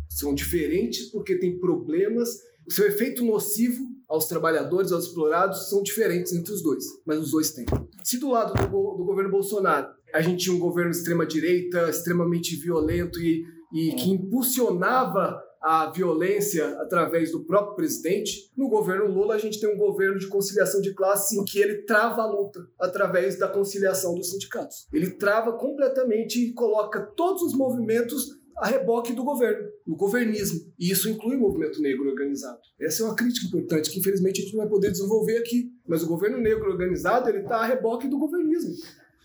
São 0.09 0.35
diferentes 0.35 1.07
porque 1.13 1.39
têm 1.39 1.61
problemas, 1.61 2.31
o 2.67 2.73
seu 2.73 2.85
efeito 2.85 3.25
nocivo 3.25 3.96
aos 4.09 4.27
trabalhadores, 4.27 4.93
aos 4.93 5.07
explorados, 5.07 5.69
são 5.69 5.83
diferentes 5.83 6.33
entre 6.33 6.53
os 6.53 6.63
dois, 6.63 6.85
mas 7.05 7.19
os 7.19 7.31
dois 7.31 7.51
têm. 7.51 7.67
Se 8.03 8.19
do 8.19 8.31
lado 8.31 8.55
do, 8.55 8.97
do 8.97 9.05
governo 9.05 9.31
Bolsonaro 9.31 9.97
a 10.13 10.23
gente 10.23 10.45
tinha 10.45 10.57
um 10.57 10.59
governo 10.59 10.91
extrema-direita, 10.91 11.91
extremamente 11.91 12.57
violento 12.57 13.21
e, 13.21 13.45
e 13.73 13.93
que 13.95 14.11
impulsionava 14.11 15.43
a 15.61 15.91
violência 15.91 16.65
através 16.81 17.33
do 17.33 17.45
próprio 17.45 17.75
presidente. 17.75 18.53
No 18.57 18.69
governo 18.69 19.07
Lula, 19.07 19.35
a 19.35 19.39
gente 19.39 19.61
tem 19.61 19.69
um 19.69 19.77
governo 19.77 20.19
de 20.19 20.29
conciliação 20.29 20.81
de 20.81 20.95
classes 20.95 21.37
em 21.37 21.45
que 21.45 21.59
ele 21.59 21.83
trava 21.83 22.23
a 22.23 22.31
luta 22.31 22.61
através 22.79 23.39
da 23.39 23.49
conciliação 23.49 24.15
dos 24.15 24.31
sindicatos. 24.31 24.87
Ele 24.93 25.11
trava 25.11 25.53
completamente 25.55 26.41
e 26.41 26.53
coloca 26.53 27.01
todos 27.17 27.43
os 27.43 27.53
movimentos 27.53 28.37
a 28.59 28.69
reboque 28.69 29.13
do 29.13 29.25
governo, 29.25 29.69
do 29.87 29.95
governismo. 29.95 30.73
E 30.79 30.91
isso 30.91 31.09
inclui 31.09 31.37
o 31.37 31.41
movimento 31.41 31.81
negro 31.81 32.09
organizado. 32.09 32.59
Essa 32.81 33.03
é 33.03 33.07
uma 33.07 33.15
crítica 33.15 33.47
importante 33.47 33.91
que, 33.91 34.01
infelizmente, 34.01 34.41
a 34.41 34.45
gente 34.45 34.55
não 34.55 34.63
vai 34.63 34.71
poder 34.71 34.91
desenvolver 34.91 35.39
aqui. 35.39 35.73
Mas 35.87 36.03
o 36.03 36.09
governo 36.09 36.39
negro 36.39 36.69
organizado 36.69 37.29
ele 37.29 37.39
está 37.39 37.59
a 37.59 37.67
reboque 37.67 38.09
do 38.09 38.19
governismo. 38.19 38.75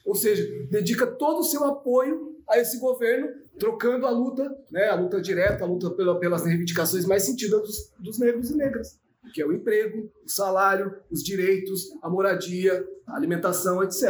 Ou 0.06 0.14
seja, 0.14 0.44
dedica 0.70 1.08
todo 1.08 1.40
o 1.40 1.44
seu 1.44 1.64
apoio 1.64 2.36
a 2.48 2.60
esse 2.60 2.80
governo, 2.80 3.30
trocando 3.58 4.06
a 4.06 4.10
luta, 4.10 4.44
né, 4.72 4.90
a 4.90 4.96
luta 4.96 5.22
direta, 5.22 5.64
a 5.64 5.68
luta 5.68 5.90
pela, 5.92 6.20
pelas 6.20 6.46
reivindicações 6.46 7.06
mais 7.06 7.24
sentidas 7.24 7.62
dos, 7.62 7.94
dos 8.00 8.20
negros 8.20 8.50
e 8.50 8.58
negras, 8.58 9.00
que 9.34 9.42
é 9.42 9.46
o 9.46 9.54
emprego, 9.54 10.12
o 10.26 10.30
salário, 10.30 10.94
os 11.10 11.24
direitos, 11.24 11.90
a 12.02 12.10
moradia, 12.10 12.86
a 13.08 13.16
alimentação, 13.16 13.82
etc. 13.84 14.04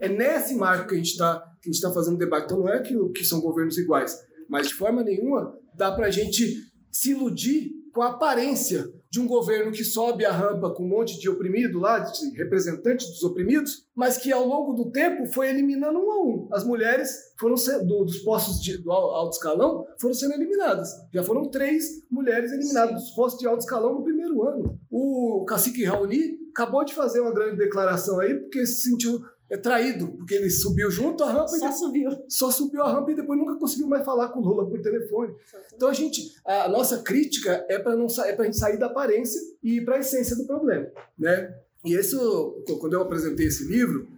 É 0.00 0.08
nesse 0.08 0.54
marco 0.54 0.88
que 0.88 0.94
a 0.94 0.98
gente 0.98 1.12
está 1.12 1.38
tá 1.82 1.92
fazendo 1.92 2.18
debate. 2.18 2.44
Então 2.44 2.58
não 2.58 2.68
é 2.68 2.80
que, 2.80 2.94
que 3.10 3.24
são 3.24 3.40
governos 3.40 3.78
iguais, 3.78 4.20
mas 4.48 4.68
de 4.68 4.74
forma 4.74 5.02
nenhuma 5.02 5.56
dá 5.78 5.92
para 5.92 6.08
a 6.08 6.10
gente 6.10 6.54
se 6.90 7.12
iludir 7.12 7.70
com 7.94 8.02
a 8.02 8.10
aparência 8.10 8.84
de 9.10 9.18
um 9.18 9.26
governo 9.26 9.72
que 9.72 9.82
sobe 9.82 10.24
a 10.24 10.32
rampa 10.32 10.70
com 10.74 10.84
um 10.84 10.88
monte 10.88 11.18
de 11.18 11.30
oprimido 11.30 11.78
lá, 11.78 12.00
de 12.00 12.36
representantes 12.36 13.08
dos 13.08 13.22
oprimidos, 13.22 13.86
mas 13.94 14.18
que 14.18 14.30
ao 14.30 14.46
longo 14.46 14.74
do 14.74 14.90
tempo 14.90 15.24
foi 15.26 15.48
eliminando 15.48 15.98
um 15.98 16.10
a 16.10 16.22
um. 16.22 16.48
As 16.52 16.64
mulheres 16.64 17.10
foram 17.38 17.54
do, 17.86 18.04
dos 18.04 18.18
postos 18.18 18.60
de, 18.60 18.76
do 18.76 18.92
alto 18.92 19.36
escalão 19.36 19.86
foram 19.98 20.14
sendo 20.14 20.34
eliminadas. 20.34 20.90
Já 21.12 21.22
foram 21.22 21.48
três 21.48 21.86
mulheres 22.10 22.52
eliminadas 22.52 22.94
dos 22.94 23.10
postos 23.12 23.40
de 23.40 23.46
alto 23.46 23.60
escalão 23.60 23.94
no 23.94 24.04
primeiro 24.04 24.42
ano. 24.42 24.78
O 24.90 25.44
cacique 25.46 25.84
Raoni 25.84 26.36
acabou 26.50 26.84
de 26.84 26.94
fazer 26.94 27.20
uma 27.20 27.32
grande 27.32 27.56
declaração 27.56 28.20
aí, 28.20 28.34
porque 28.34 28.66
se 28.66 28.90
sentiu 28.90 29.20
é 29.50 29.56
traído, 29.56 30.08
porque 30.08 30.34
ele 30.34 30.50
subiu 30.50 30.90
junto 30.90 31.24
à 31.24 31.32
rampa. 31.32 31.48
Só 31.48 31.72
subiu. 31.72 32.10
Só 32.28 32.50
subiu 32.50 32.82
a 32.82 32.92
rampa 32.92 33.12
e 33.12 33.16
depois 33.16 33.38
nunca 33.38 33.56
conseguiu 33.56 33.88
mais 33.88 34.04
falar 34.04 34.28
com 34.28 34.40
o 34.40 34.44
Lula 34.44 34.68
por 34.68 34.80
telefone. 34.80 35.34
Então 35.74 35.88
a 35.88 35.92
gente, 35.92 36.34
a 36.44 36.68
nossa 36.68 36.98
crítica 36.98 37.64
é 37.68 37.78
para 37.78 37.96
não 37.96 38.06
é 38.24 38.32
para 38.32 38.42
a 38.42 38.44
gente 38.44 38.58
sair 38.58 38.78
da 38.78 38.86
aparência 38.86 39.40
e 39.62 39.76
ir 39.76 39.84
para 39.84 39.96
a 39.96 40.00
essência 40.00 40.36
do 40.36 40.44
problema, 40.44 40.88
né? 41.18 41.54
E 41.84 41.94
isso, 41.94 42.62
quando 42.80 42.94
eu 42.94 43.02
apresentei 43.02 43.46
esse 43.46 43.64
livro, 43.64 44.08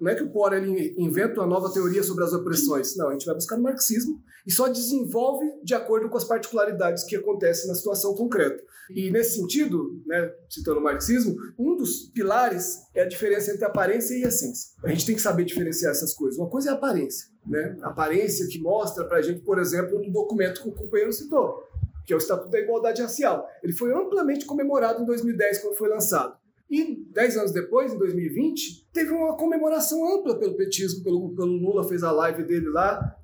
não 0.00 0.10
é 0.10 0.14
que 0.14 0.22
o 0.22 0.30
Porter 0.30 0.62
ele 0.62 0.94
inventa 0.98 1.40
uma 1.40 1.46
nova 1.46 1.72
teoria 1.72 2.02
sobre 2.02 2.24
as 2.24 2.32
opressões. 2.32 2.96
Não, 2.96 3.08
a 3.08 3.12
gente 3.12 3.26
vai 3.26 3.34
buscar 3.34 3.56
no 3.56 3.62
marxismo 3.62 4.20
e 4.46 4.52
só 4.52 4.68
desenvolve 4.68 5.46
de 5.62 5.74
acordo 5.74 6.08
com 6.08 6.16
as 6.16 6.24
particularidades 6.24 7.04
que 7.04 7.16
acontecem 7.16 7.68
na 7.68 7.74
situação 7.74 8.14
concreta. 8.14 8.62
E 8.90 9.10
nesse 9.10 9.36
sentido, 9.36 10.02
né, 10.06 10.32
citando 10.50 10.80
o 10.80 10.82
marxismo, 10.82 11.36
um 11.58 11.76
dos 11.76 12.10
pilares 12.10 12.82
é 12.94 13.02
a 13.02 13.08
diferença 13.08 13.52
entre 13.52 13.64
aparência 13.64 14.14
e 14.14 14.22
essência. 14.22 14.72
A 14.82 14.88
gente 14.88 15.06
tem 15.06 15.14
que 15.14 15.22
saber 15.22 15.44
diferenciar 15.44 15.92
essas 15.92 16.12
coisas. 16.12 16.38
Uma 16.38 16.50
coisa 16.50 16.70
é 16.70 16.72
a 16.72 16.76
aparência, 16.76 17.28
né? 17.46 17.76
A 17.80 17.88
aparência 17.88 18.46
que 18.48 18.58
mostra 18.58 19.04
para 19.04 19.18
a 19.18 19.22
gente, 19.22 19.40
por 19.40 19.58
exemplo, 19.58 19.98
um 19.98 20.12
documento 20.12 20.60
que 20.60 20.68
o 20.68 20.72
companheiro 20.72 21.12
citou, 21.12 21.62
que 22.04 22.12
é 22.12 22.16
o 22.16 22.18
Estatuto 22.18 22.50
da 22.50 22.60
Igualdade 22.60 23.00
Racial. 23.00 23.48
Ele 23.62 23.72
foi 23.72 23.92
amplamente 23.92 24.44
comemorado 24.44 25.02
em 25.02 25.06
2010 25.06 25.58
quando 25.58 25.76
foi 25.76 25.88
lançado. 25.88 26.36
E 26.70 27.04
dez 27.12 27.36
anos 27.36 27.52
depois, 27.52 27.92
em 27.92 27.98
2020, 27.98 28.88
teve 28.92 29.10
uma 29.10 29.36
comemoração 29.36 30.16
ampla 30.16 30.38
pelo 30.38 30.56
petismo, 30.56 31.04
pelo, 31.04 31.34
pelo 31.34 31.52
Lula 31.52 31.86
fez 31.88 32.02
a 32.02 32.10
live 32.10 32.42
dele 32.44 32.68
lá, 32.70 33.16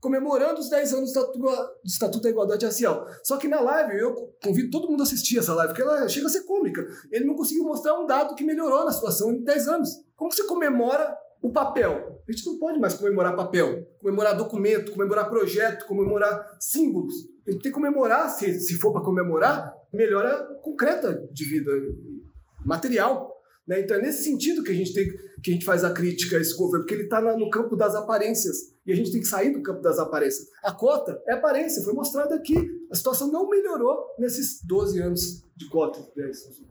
comemorando 0.00 0.60
os 0.60 0.68
10 0.68 0.94
anos 0.94 1.12
do 1.12 1.20
Estatuto, 1.20 1.46
Estatuto 1.84 2.22
da 2.22 2.30
Igualdade 2.30 2.64
Racial. 2.64 3.06
Só 3.22 3.36
que 3.36 3.48
na 3.48 3.60
live, 3.60 3.98
eu 3.98 4.14
convido 4.42 4.70
todo 4.70 4.88
mundo 4.88 5.00
a 5.00 5.04
assistir 5.04 5.38
essa 5.38 5.54
live, 5.54 5.72
porque 5.72 5.82
ela 5.82 6.08
chega 6.08 6.26
a 6.26 6.30
ser 6.30 6.44
cômica. 6.44 6.86
Ele 7.10 7.24
não 7.24 7.34
conseguiu 7.34 7.64
mostrar 7.64 7.98
um 7.98 8.06
dado 8.06 8.34
que 8.34 8.44
melhorou 8.44 8.84
na 8.84 8.92
situação 8.92 9.32
em 9.32 9.42
10 9.42 9.68
anos. 9.68 9.90
Como 10.16 10.32
você 10.32 10.44
comemora 10.44 11.16
o 11.42 11.52
papel? 11.52 12.20
A 12.28 12.32
gente 12.32 12.46
não 12.46 12.58
pode 12.58 12.78
mais 12.78 12.94
comemorar 12.94 13.34
papel, 13.34 13.86
comemorar 14.00 14.36
documento, 14.36 14.92
comemorar 14.92 15.28
projeto, 15.28 15.86
comemorar 15.86 16.56
símbolos. 16.60 17.14
A 17.46 17.50
gente 17.50 17.62
tem 17.62 17.72
que 17.72 17.74
comemorar, 17.74 18.28
se, 18.28 18.60
se 18.60 18.74
for 18.74 18.92
para 18.92 19.02
comemorar, 19.02 19.74
melhora 19.92 20.44
concreta 20.62 21.26
de 21.32 21.44
vida, 21.44 21.70
material. 22.68 23.34
Né? 23.66 23.80
Então 23.80 23.96
é 23.96 24.02
nesse 24.02 24.22
sentido 24.22 24.62
que 24.62 24.70
a 24.70 24.74
gente 24.74 24.94
tem 24.94 25.08
que 25.42 25.50
a 25.50 25.54
gente 25.54 25.64
faz 25.64 25.84
a 25.84 25.92
crítica 25.92 26.36
a 26.36 26.40
esse 26.40 26.56
governo, 26.56 26.84
porque 26.84 26.94
ele 26.94 27.04
está 27.04 27.20
no 27.20 27.50
campo 27.50 27.76
das 27.76 27.94
aparências 27.94 28.74
e 28.84 28.92
a 28.92 28.96
gente 28.96 29.12
tem 29.12 29.20
que 29.20 29.26
sair 29.26 29.50
do 29.52 29.62
campo 29.62 29.80
das 29.80 29.98
aparências. 29.98 30.48
A 30.64 30.72
cota 30.72 31.22
é 31.28 31.34
aparência, 31.34 31.82
foi 31.84 31.92
mostrado 31.92 32.34
aqui. 32.34 32.56
A 32.90 32.96
situação 32.96 33.30
não 33.30 33.48
melhorou 33.48 33.98
nesses 34.18 34.60
12 34.64 35.00
anos 35.00 35.44
de 35.54 35.68
cota. 35.68 36.00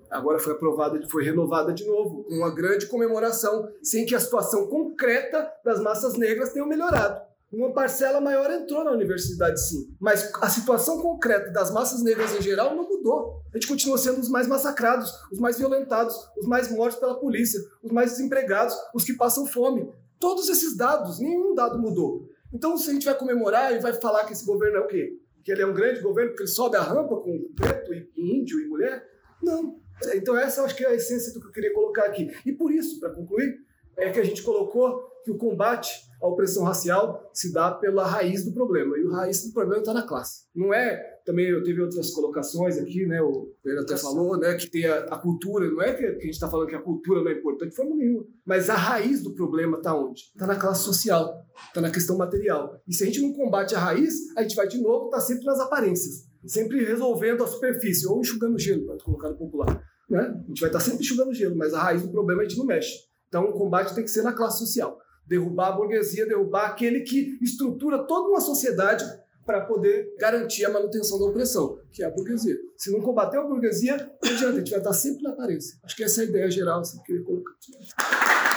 Agora 0.10 0.40
foi 0.40 0.54
aprovada, 0.54 1.00
foi 1.10 1.24
renovada 1.24 1.74
de 1.74 1.86
novo, 1.86 2.26
uma 2.30 2.54
grande 2.54 2.88
comemoração, 2.88 3.70
sem 3.84 4.06
que 4.06 4.16
a 4.16 4.20
situação 4.20 4.68
concreta 4.68 5.50
das 5.64 5.80
massas 5.80 6.16
negras 6.16 6.52
tenha 6.52 6.66
melhorado. 6.66 7.22
Uma 7.52 7.72
parcela 7.72 8.20
maior 8.20 8.52
entrou 8.52 8.84
na 8.84 8.92
universidade, 8.92 9.62
sim. 9.62 9.96
Mas 10.00 10.32
a 10.42 10.50
situação 10.50 11.02
concreta 11.02 11.50
das 11.50 11.72
massas 11.72 12.04
negras 12.04 12.36
em 12.36 12.42
geral 12.42 12.76
não 12.76 12.88
mudou. 12.90 13.42
A 13.54 13.58
gente 13.58 13.68
continua 13.68 13.98
sendo 13.98 14.20
os 14.20 14.30
mais 14.30 14.48
massacrados, 14.48 15.10
os 15.32 15.40
mais 15.40 15.58
violentados, 15.58 16.16
os 16.38 16.46
mais 16.46 16.70
mortos 16.70 17.00
pela 17.00 17.18
polícia, 17.18 17.60
os 17.82 17.92
mais 17.92 18.12
desempregados, 18.12 18.76
os 18.94 19.06
que 19.06 19.14
passam 19.14 19.46
fome. 19.46 19.90
Todos 20.20 20.50
esses 20.50 20.76
dados, 20.76 21.20
nenhum 21.20 21.56
dado 21.56 21.80
mudou. 21.80 22.30
Então, 22.54 22.78
se 22.78 22.90
a 22.90 22.94
gente 22.94 23.06
vai 23.06 23.18
comemorar 23.18 23.74
e 23.74 23.80
vai 23.80 23.94
falar 23.94 24.26
que 24.26 24.34
esse 24.34 24.46
governo 24.46 24.78
é 24.78 24.82
o 24.82 24.88
quê? 24.88 25.18
Que 25.44 25.52
ele 25.52 25.62
é 25.62 25.66
um 25.66 25.74
grande 25.74 26.02
governo 26.02 26.32
porque 26.32 26.44
ele 26.44 26.50
sobe 26.50 26.76
a 26.76 26.82
rampa 26.82 27.16
com 27.16 27.48
preto 27.56 27.94
e 27.94 28.10
índio 28.18 28.60
e 28.60 28.68
mulher? 28.68 29.08
Não. 29.42 29.80
Então, 30.14 30.38
essa 30.38 30.60
eu 30.60 30.66
acho 30.66 30.76
que 30.76 30.84
é 30.84 30.90
a 30.90 30.96
essência 30.96 31.34
do 31.34 31.40
que 31.40 31.48
eu 31.48 31.52
queria 31.52 31.74
colocar 31.74 32.06
aqui. 32.06 32.30
E 32.46 32.52
por 32.52 32.74
isso, 32.74 33.00
para 33.00 33.10
concluir, 33.10 33.58
é 33.96 34.10
que 34.10 34.20
a 34.20 34.24
gente 34.24 34.44
colocou 34.44 35.02
que 35.24 35.32
o 35.32 35.38
combate 35.38 36.07
à 36.22 36.28
opressão 36.28 36.64
racial 36.64 37.30
se 37.34 37.52
dá 37.54 37.72
pela 37.72 38.06
raiz 38.06 38.44
do 38.44 38.52
problema. 38.52 38.98
E 38.98 39.04
o 39.04 39.12
raiz 39.12 39.46
do 39.46 39.54
problema 39.54 39.82
está 39.82 39.94
na 39.94 40.04
classe. 40.04 40.46
Não 40.56 40.74
é. 40.74 41.18
Também 41.26 41.50
eu 41.50 41.64
teve 41.64 41.82
outras 41.82 42.12
colocações 42.12 42.78
aqui, 42.78 43.06
né? 43.06 43.22
O 43.22 43.54
Pedro 43.64 43.82
até 43.82 43.98
falou, 43.98 44.38
né? 44.38 44.56
Que 44.56 44.70
tem 44.70 44.86
a, 44.86 45.00
a 45.06 45.18
cultura. 45.18 45.70
Não 45.70 45.82
é 45.82 45.94
que, 45.94 46.04
que 46.04 46.06
a 46.06 46.26
gente 46.26 46.30
está 46.32 46.50
falando 46.50 46.70
que 46.70 46.76
a 46.76 46.82
cultura 46.82 47.22
não 47.22 47.30
é 47.30 47.34
importante 47.34 47.72
de 47.72 47.76
forma 47.76 47.96
nenhuma. 47.96 48.26
Mas 48.46 48.70
a 48.70 48.76
raiz 48.76 49.22
do 49.22 49.34
problema 49.34 49.78
está 49.78 49.96
onde? 49.96 50.22
Está 50.22 50.48
na 50.48 50.56
classe 50.56 50.84
social. 50.84 51.46
Está 51.68 51.82
na 51.82 51.92
questão 51.92 52.18
material. 52.18 52.82
E 52.88 52.94
se 52.94 53.04
a 53.04 53.06
gente 53.06 53.22
não 53.22 53.34
combate 53.34 53.76
a 53.76 53.80
raiz, 53.80 54.14
a 54.36 54.42
gente 54.42 54.56
vai 54.56 54.68
de 54.68 54.82
novo 54.82 55.06
estar 55.06 55.18
tá 55.18 55.24
sempre 55.24 55.46
nas 55.46 55.60
aparências. 55.60 56.28
Sempre 56.46 56.84
resolvendo 56.84 57.44
a 57.44 57.48
superfície, 57.48 58.08
ou 58.08 58.22
enxugando 58.22 58.58
gelo, 58.58 58.86
para 58.86 58.98
colocar 59.04 59.30
no 59.30 59.38
popular. 59.38 59.84
Né? 60.10 60.20
A 60.22 60.48
gente 60.48 60.62
vai 60.62 60.70
estar 60.70 60.80
tá 60.80 60.86
sempre 60.86 61.02
enxugando 61.02 61.34
gelo, 61.34 61.58
mas 61.58 61.74
a 61.74 61.82
raiz 61.82 62.04
do 62.04 62.10
problema 62.10 62.42
a 62.42 62.46
gente 62.48 62.58
não 62.58 62.66
mexe. 62.66 62.94
Então 63.28 63.44
o 63.44 63.52
combate 63.52 63.94
tem 63.94 64.04
que 64.06 64.10
ser 64.10 64.22
na 64.22 64.32
classe 64.32 64.60
social 64.60 64.98
derrubar 65.28 65.70
a 65.70 65.72
burguesia, 65.74 66.26
derrubar 66.26 66.68
aquele 66.68 67.02
que 67.02 67.38
estrutura 67.42 68.00
toda 68.06 68.30
uma 68.30 68.42
sociedade 68.42 69.06
para 69.46 69.62
poder 69.62 70.14
garantir 70.20 70.66
a 70.66 70.70
manutenção 70.70 71.18
da 71.18 71.26
opressão, 71.26 71.80
que 71.92 72.04
é 72.04 72.06
a 72.06 72.12
burguesia. 72.12 72.58
Se 72.76 72.92
não 72.92 73.02
combater 73.02 73.38
a 73.38 73.44
burguesia, 73.44 73.96
não 74.24 74.32
adianta, 74.32 74.56
a 74.56 74.60
gente 74.60 74.70
vai 74.72 74.80
estar 74.80 74.94
sempre 74.94 75.24
na 75.24 75.32
aparência. 75.32 75.80
Acho 75.84 75.96
que 75.96 76.04
essa 76.04 76.22
é 76.22 76.26
a 76.26 76.28
ideia 76.28 76.52
geral 76.52 76.82
assim, 76.82 76.98
que 76.98 77.14
eu 77.14 77.24
queria 77.24 77.24
colocar. 77.24 78.57